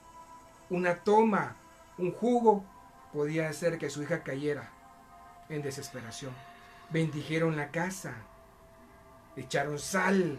una 0.70 0.96
toma, 0.96 1.56
un 1.98 2.12
jugo, 2.12 2.64
podía 3.12 3.50
hacer 3.50 3.76
que 3.78 3.90
su 3.90 4.02
hija 4.02 4.22
cayera 4.22 4.70
en 5.50 5.60
desesperación. 5.60 6.32
Bendijeron 6.88 7.56
la 7.56 7.70
casa, 7.70 8.14
echaron 9.36 9.78
sal, 9.78 10.38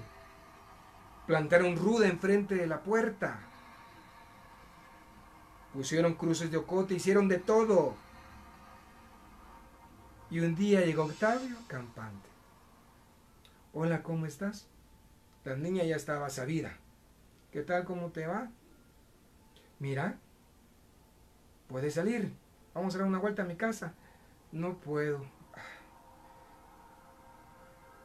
plantaron 1.27 1.75
ruda 1.75 2.07
enfrente 2.07 2.55
de 2.55 2.65
la 2.65 2.81
puerta, 2.81 3.39
pusieron 5.71 6.15
cruces 6.15 6.49
de 6.49 6.57
ocote, 6.57 6.95
hicieron 6.95 7.27
de 7.27 7.37
todo. 7.37 7.93
Y 10.31 10.41
un 10.41 10.55
día 10.55 10.81
llegó 10.81 11.05
Octavio 11.05 11.55
campante. 11.67 12.29
Hola, 13.73 14.03
¿cómo 14.03 14.27
estás? 14.27 14.67
La 15.43 15.55
niña 15.55 15.83
ya 15.83 15.95
estaba 15.95 16.29
sabida. 16.29 16.77
¿Qué 17.51 17.63
tal, 17.63 17.83
cómo 17.83 18.11
te 18.11 18.27
va? 18.27 18.51
Mira, 19.79 20.19
puedes 21.67 21.95
salir. 21.95 22.31
Vamos 22.75 22.93
a 22.93 22.99
dar 22.99 23.07
una 23.07 23.17
vuelta 23.17 23.41
a 23.41 23.45
mi 23.45 23.55
casa. 23.55 23.93
No 24.51 24.77
puedo. 24.77 25.25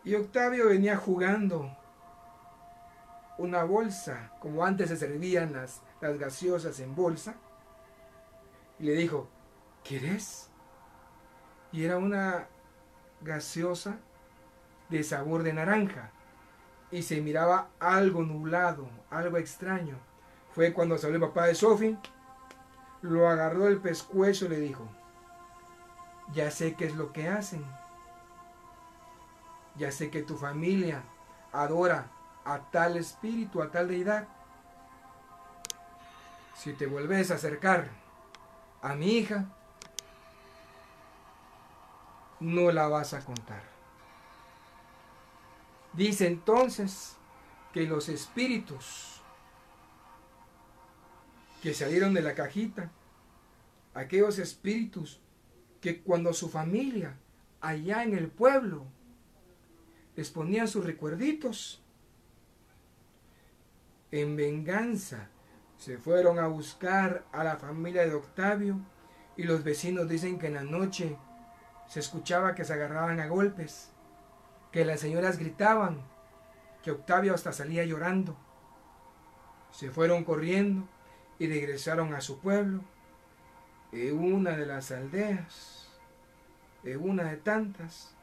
Y 0.02 0.14
Octavio 0.14 0.68
venía 0.68 0.96
jugando 0.96 1.76
una 3.36 3.64
bolsa, 3.64 4.32
como 4.40 4.64
antes 4.64 4.88
se 4.88 4.96
servían 4.96 5.52
las, 5.52 5.82
las 6.00 6.18
gaseosas 6.18 6.80
en 6.80 6.94
bolsa, 6.94 7.34
y 8.78 8.84
le 8.84 8.92
dijo, 8.94 9.28
¿quieres? 9.82 10.50
Y 11.74 11.84
era 11.84 11.98
una 11.98 12.46
gaseosa 13.20 13.96
de 14.90 15.02
sabor 15.02 15.42
de 15.42 15.52
naranja, 15.52 16.12
y 16.92 17.02
se 17.02 17.20
miraba 17.20 17.66
algo 17.80 18.22
nublado, 18.22 18.88
algo 19.10 19.38
extraño. 19.38 19.96
Fue 20.52 20.72
cuando 20.72 20.96
salió 20.98 21.16
el 21.16 21.22
papá 21.22 21.46
de 21.46 21.56
Sophie, 21.56 21.98
lo 23.02 23.28
agarró 23.28 23.64
del 23.64 23.80
pescuezo 23.80 24.44
y 24.44 24.50
le 24.50 24.60
dijo, 24.60 24.88
ya 26.32 26.52
sé 26.52 26.76
qué 26.76 26.84
es 26.84 26.94
lo 26.94 27.12
que 27.12 27.28
hacen, 27.28 27.64
ya 29.76 29.90
sé 29.90 30.10
que 30.10 30.22
tu 30.22 30.36
familia 30.36 31.02
adora 31.52 32.06
a 32.44 32.60
tal 32.70 32.96
espíritu, 32.96 33.60
a 33.60 33.72
tal 33.72 33.88
deidad. 33.88 34.28
Si 36.54 36.72
te 36.72 36.86
vuelves 36.86 37.32
a 37.32 37.34
acercar 37.34 37.88
a 38.80 38.94
mi 38.94 39.08
hija, 39.08 39.46
no 42.44 42.70
la 42.70 42.88
vas 42.88 43.14
a 43.14 43.24
contar. 43.24 43.62
Dice 45.94 46.26
entonces 46.26 47.16
que 47.72 47.86
los 47.86 48.08
espíritus 48.08 49.22
que 51.62 51.72
salieron 51.72 52.12
de 52.12 52.20
la 52.20 52.34
cajita, 52.34 52.90
aquellos 53.94 54.38
espíritus 54.38 55.20
que 55.80 56.02
cuando 56.02 56.34
su 56.34 56.50
familia 56.50 57.16
allá 57.60 58.02
en 58.02 58.14
el 58.14 58.28
pueblo 58.28 58.84
les 60.14 60.30
ponían 60.30 60.68
sus 60.68 60.84
recuerditos, 60.84 61.82
en 64.10 64.36
venganza 64.36 65.30
se 65.78 65.96
fueron 65.96 66.38
a 66.38 66.46
buscar 66.46 67.24
a 67.32 67.42
la 67.42 67.56
familia 67.56 68.04
de 68.04 68.14
Octavio 68.14 68.78
y 69.36 69.44
los 69.44 69.64
vecinos 69.64 70.08
dicen 70.08 70.38
que 70.38 70.48
en 70.48 70.54
la 70.54 70.62
noche 70.62 71.16
se 71.86 72.00
escuchaba 72.00 72.54
que 72.54 72.64
se 72.64 72.72
agarraban 72.72 73.20
a 73.20 73.26
golpes, 73.26 73.90
que 74.72 74.84
las 74.84 75.00
señoras 75.00 75.38
gritaban, 75.38 76.02
que 76.82 76.90
Octavio 76.90 77.34
hasta 77.34 77.52
salía 77.52 77.84
llorando. 77.84 78.36
Se 79.70 79.90
fueron 79.90 80.24
corriendo 80.24 80.88
y 81.38 81.48
regresaron 81.48 82.14
a 82.14 82.20
su 82.20 82.40
pueblo, 82.40 82.82
en 83.92 84.18
una 84.18 84.56
de 84.56 84.66
las 84.66 84.90
aldeas, 84.90 85.88
en 86.82 87.08
una 87.08 87.24
de 87.24 87.36
tantas, 87.36 88.14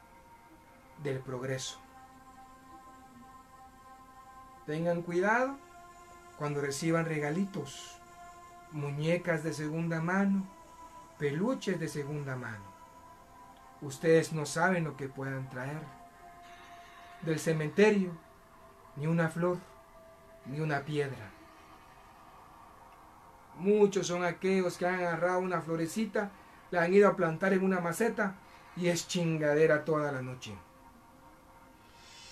del 1.02 1.18
progreso. 1.18 1.80
Tengan 4.66 5.02
cuidado 5.02 5.56
cuando 6.38 6.60
reciban 6.60 7.06
regalitos, 7.06 7.98
muñecas 8.70 9.42
de 9.42 9.52
segunda 9.52 10.00
mano, 10.00 10.46
peluches 11.18 11.80
de 11.80 11.88
segunda 11.88 12.36
mano. 12.36 12.71
Ustedes 13.82 14.32
no 14.32 14.46
saben 14.46 14.84
lo 14.84 14.96
que 14.96 15.08
puedan 15.08 15.50
traer. 15.50 15.82
Del 17.22 17.40
cementerio, 17.40 18.12
ni 18.96 19.08
una 19.08 19.28
flor, 19.28 19.58
ni 20.46 20.60
una 20.60 20.84
piedra. 20.84 21.30
Muchos 23.56 24.06
son 24.06 24.24
aquellos 24.24 24.78
que 24.78 24.86
han 24.86 24.94
agarrado 24.94 25.40
una 25.40 25.60
florecita, 25.60 26.30
la 26.70 26.82
han 26.82 26.94
ido 26.94 27.08
a 27.08 27.16
plantar 27.16 27.52
en 27.52 27.64
una 27.64 27.80
maceta 27.80 28.36
y 28.76 28.86
es 28.86 29.06
chingadera 29.08 29.84
toda 29.84 30.10
la 30.12 30.22
noche. 30.22 30.54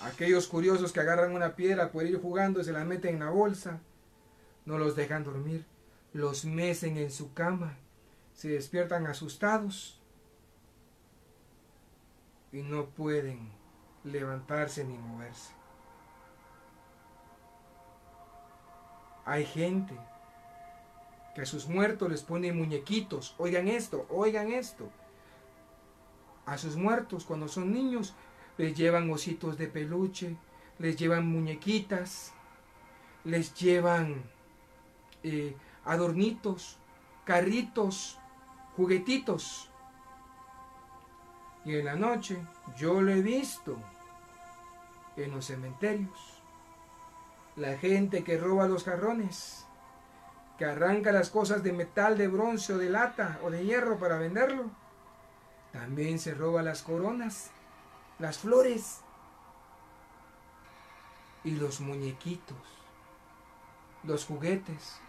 Aquellos 0.03 0.47
curiosos 0.47 0.93
que 0.93 1.01
agarran 1.01 1.35
una 1.35 1.57
piedra 1.57 1.91
por 1.91 2.07
ir 2.07 2.21
jugando 2.21 2.65
se 2.65 2.73
la 2.73 2.85
meten 2.85 3.15
en 3.15 3.21
la 3.21 3.31
bolsa, 3.31 3.81
no 4.65 4.79
los 4.79 4.97
dejan 4.97 5.25
dormir, 5.25 5.67
los 6.13 6.45
mecen 6.45 6.97
en 6.97 7.11
su 7.11 7.35
cama, 7.35 7.77
se 8.35 8.49
despiertan 8.49 9.07
asustados 9.07 10.00
y 12.53 12.63
no 12.63 12.87
pueden 12.87 13.51
levantarse 14.05 14.85
ni 14.85 14.97
moverse. 14.97 15.53
Hay 19.25 19.45
gente 19.45 19.95
que 21.35 21.43
a 21.43 21.47
sus 21.47 21.69
muertos 21.69 22.11
les 22.11 22.23
pone 22.23 22.53
muñequitos. 22.53 23.35
Oigan 23.39 23.69
esto, 23.69 24.07
oigan 24.11 24.51
esto. 24.51 24.89
A 26.47 26.59
sus 26.59 26.77
muertos 26.77 27.25
cuando 27.25 27.47
son 27.47 27.73
niños 27.73 28.15
les 28.59 28.77
llevan 28.77 29.11
ositos 29.11 29.57
de 29.57 29.69
peluche, 29.69 30.37
les 30.79 30.97
llevan 30.97 31.27
muñequitas, 31.27 32.33
les 33.25 33.55
llevan 33.55 34.23
eh, 35.23 35.55
adornitos, 35.85 36.79
carritos, 37.25 38.19
juguetitos. 38.77 39.70
Y 41.65 41.77
en 41.77 41.85
la 41.85 41.95
noche 41.95 42.39
yo 42.77 43.01
lo 43.03 43.13
he 43.13 43.21
visto 43.21 43.77
en 45.17 45.31
los 45.33 45.47
cementerios. 45.47 46.43
La 47.57 47.77
gente 47.77 48.25
que 48.25 48.39
roba 48.39 48.69
los 48.69 48.85
jarrones, 48.85 49.67
que 50.59 50.65
arranca 50.65 51.13
las 51.13 51.31
cosas 51.31 51.63
de 51.63 51.73
metal, 51.73 52.17
de 52.17 52.29
bronce 52.29 52.73
o 52.75 52.79
de 52.79 52.91
lata 52.91 53.39
o 53.43 53.51
de 53.51 53.65
hierro 53.65 53.99
para 53.99 54.19
venderlo. 54.19 54.71
También 55.73 56.19
se 56.19 56.35
roba 56.35 56.63
las 56.63 56.83
coronas, 56.83 57.51
las 58.19 58.39
flores 58.39 59.01
y 61.45 61.53
los 61.53 61.81
muñequitos, 61.81 62.59
los 64.05 64.25
juguetes 64.25 65.01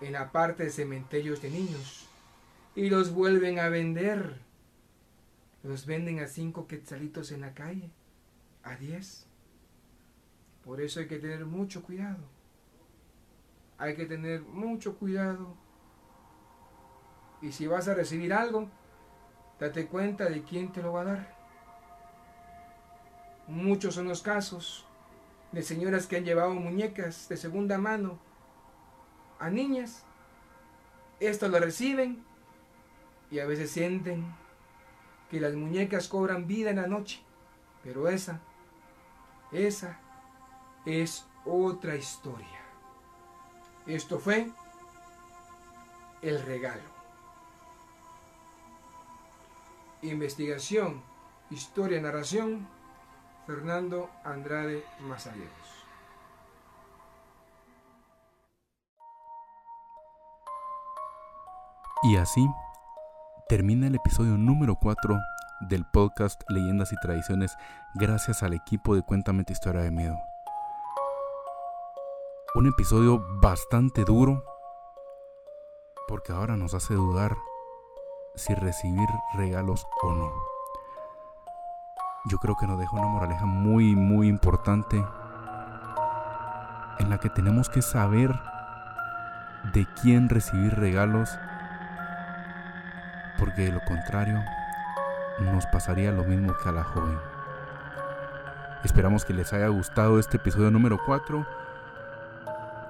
en 0.00 0.12
la 0.12 0.32
parte 0.32 0.64
de 0.64 0.70
cementerios 0.70 1.42
de 1.42 1.50
niños 1.50 2.06
y 2.74 2.90
los 2.90 3.12
vuelven 3.12 3.58
a 3.58 3.68
vender. 3.68 4.40
Los 5.62 5.86
venden 5.86 6.20
a 6.20 6.26
cinco 6.26 6.66
quetzalitos 6.66 7.32
en 7.32 7.42
la 7.42 7.54
calle, 7.54 7.90
a 8.62 8.76
diez. 8.76 9.26
Por 10.64 10.80
eso 10.80 11.00
hay 11.00 11.06
que 11.06 11.18
tener 11.18 11.44
mucho 11.44 11.82
cuidado. 11.82 12.24
Hay 13.78 13.94
que 13.94 14.06
tener 14.06 14.42
mucho 14.42 14.96
cuidado. 14.96 15.54
Y 17.42 17.52
si 17.52 17.66
vas 17.66 17.88
a 17.88 17.94
recibir 17.94 18.32
algo, 18.32 18.68
date 19.58 19.86
cuenta 19.86 20.28
de 20.28 20.42
quién 20.42 20.72
te 20.72 20.82
lo 20.82 20.92
va 20.92 21.02
a 21.02 21.04
dar. 21.04 21.36
Muchos 23.46 23.94
son 23.94 24.08
los 24.08 24.22
casos 24.22 24.86
de 25.52 25.62
señoras 25.62 26.06
que 26.06 26.16
han 26.16 26.24
llevado 26.24 26.54
muñecas 26.54 27.28
de 27.28 27.36
segunda 27.36 27.78
mano 27.78 28.18
a 29.38 29.50
niñas. 29.50 30.04
Estos 31.18 31.50
lo 31.50 31.58
reciben 31.58 32.24
y 33.30 33.40
a 33.40 33.46
veces 33.46 33.70
sienten 33.70 34.32
que 35.30 35.40
las 35.40 35.54
muñecas 35.54 36.08
cobran 36.08 36.46
vida 36.46 36.70
en 36.70 36.76
la 36.76 36.86
noche. 36.86 37.22
Pero 37.82 38.08
esa, 38.08 38.40
esa 39.52 39.98
es 40.84 41.26
otra 41.44 41.96
historia. 41.96 42.60
Esto 43.86 44.18
fue 44.18 44.50
el 46.22 46.42
regalo. 46.42 46.82
Investigación, 50.02 51.02
historia, 51.50 52.00
narración, 52.00 52.66
Fernando 53.46 54.10
Andrade 54.24 54.84
Mazariegos. 55.00 55.50
Y 62.02 62.16
así 62.16 62.48
termina 63.50 63.88
el 63.88 63.96
episodio 63.96 64.38
número 64.38 64.76
4 64.76 65.18
del 65.58 65.84
podcast 65.84 66.40
Leyendas 66.48 66.92
y 66.92 66.96
Tradiciones 67.02 67.58
gracias 67.96 68.44
al 68.44 68.52
equipo 68.52 68.94
de 68.94 69.02
Cuéntame 69.02 69.42
tu 69.42 69.52
historia 69.52 69.80
de 69.80 69.90
miedo. 69.90 70.16
Un 72.54 72.68
episodio 72.68 73.20
bastante 73.42 74.04
duro 74.04 74.44
porque 76.06 76.30
ahora 76.30 76.56
nos 76.56 76.74
hace 76.74 76.94
dudar 76.94 77.36
si 78.36 78.54
recibir 78.54 79.08
regalos 79.34 79.84
o 80.02 80.12
no. 80.12 80.32
Yo 82.26 82.38
creo 82.38 82.54
que 82.56 82.68
nos 82.68 82.78
deja 82.78 82.96
una 82.96 83.08
moraleja 83.08 83.46
muy 83.46 83.96
muy 83.96 84.28
importante 84.28 85.04
en 87.00 87.10
la 87.10 87.18
que 87.18 87.30
tenemos 87.30 87.68
que 87.68 87.82
saber 87.82 88.30
de 89.74 89.88
quién 90.00 90.28
recibir 90.28 90.72
regalos 90.76 91.36
porque 93.40 93.62
de 93.62 93.72
lo 93.72 93.80
contrario 93.80 94.44
nos 95.40 95.66
pasaría 95.66 96.12
lo 96.12 96.22
mismo 96.22 96.54
que 96.58 96.68
a 96.68 96.72
la 96.72 96.84
joven. 96.84 97.18
Esperamos 98.84 99.24
que 99.24 99.32
les 99.32 99.52
haya 99.52 99.68
gustado 99.68 100.18
este 100.18 100.36
episodio 100.36 100.70
número 100.70 100.98
4, 101.04 101.46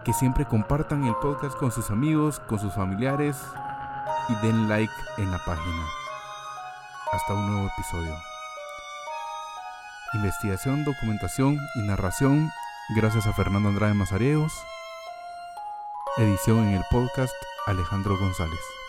que 0.05 0.13
siempre 0.13 0.45
compartan 0.45 1.05
el 1.05 1.15
podcast 1.17 1.57
con 1.57 1.71
sus 1.71 1.91
amigos, 1.91 2.41
con 2.41 2.59
sus 2.59 2.75
familiares 2.75 3.37
y 4.29 4.35
den 4.47 4.69
like 4.69 4.93
en 5.19 5.31
la 5.31 5.39
página. 5.39 5.85
Hasta 7.13 7.35
un 7.35 7.51
nuevo 7.51 7.69
episodio. 7.69 8.15
Investigación, 10.13 10.85
documentación 10.85 11.59
y 11.77 11.87
narración 11.87 12.51
gracias 12.97 13.27
a 13.27 13.33
Fernando 13.33 13.69
Andrade 13.69 13.95
Mazariegos. 13.95 14.53
Edición 16.17 16.59
en 16.67 16.75
el 16.75 16.83
podcast 16.91 17.35
Alejandro 17.67 18.19
González. 18.19 18.80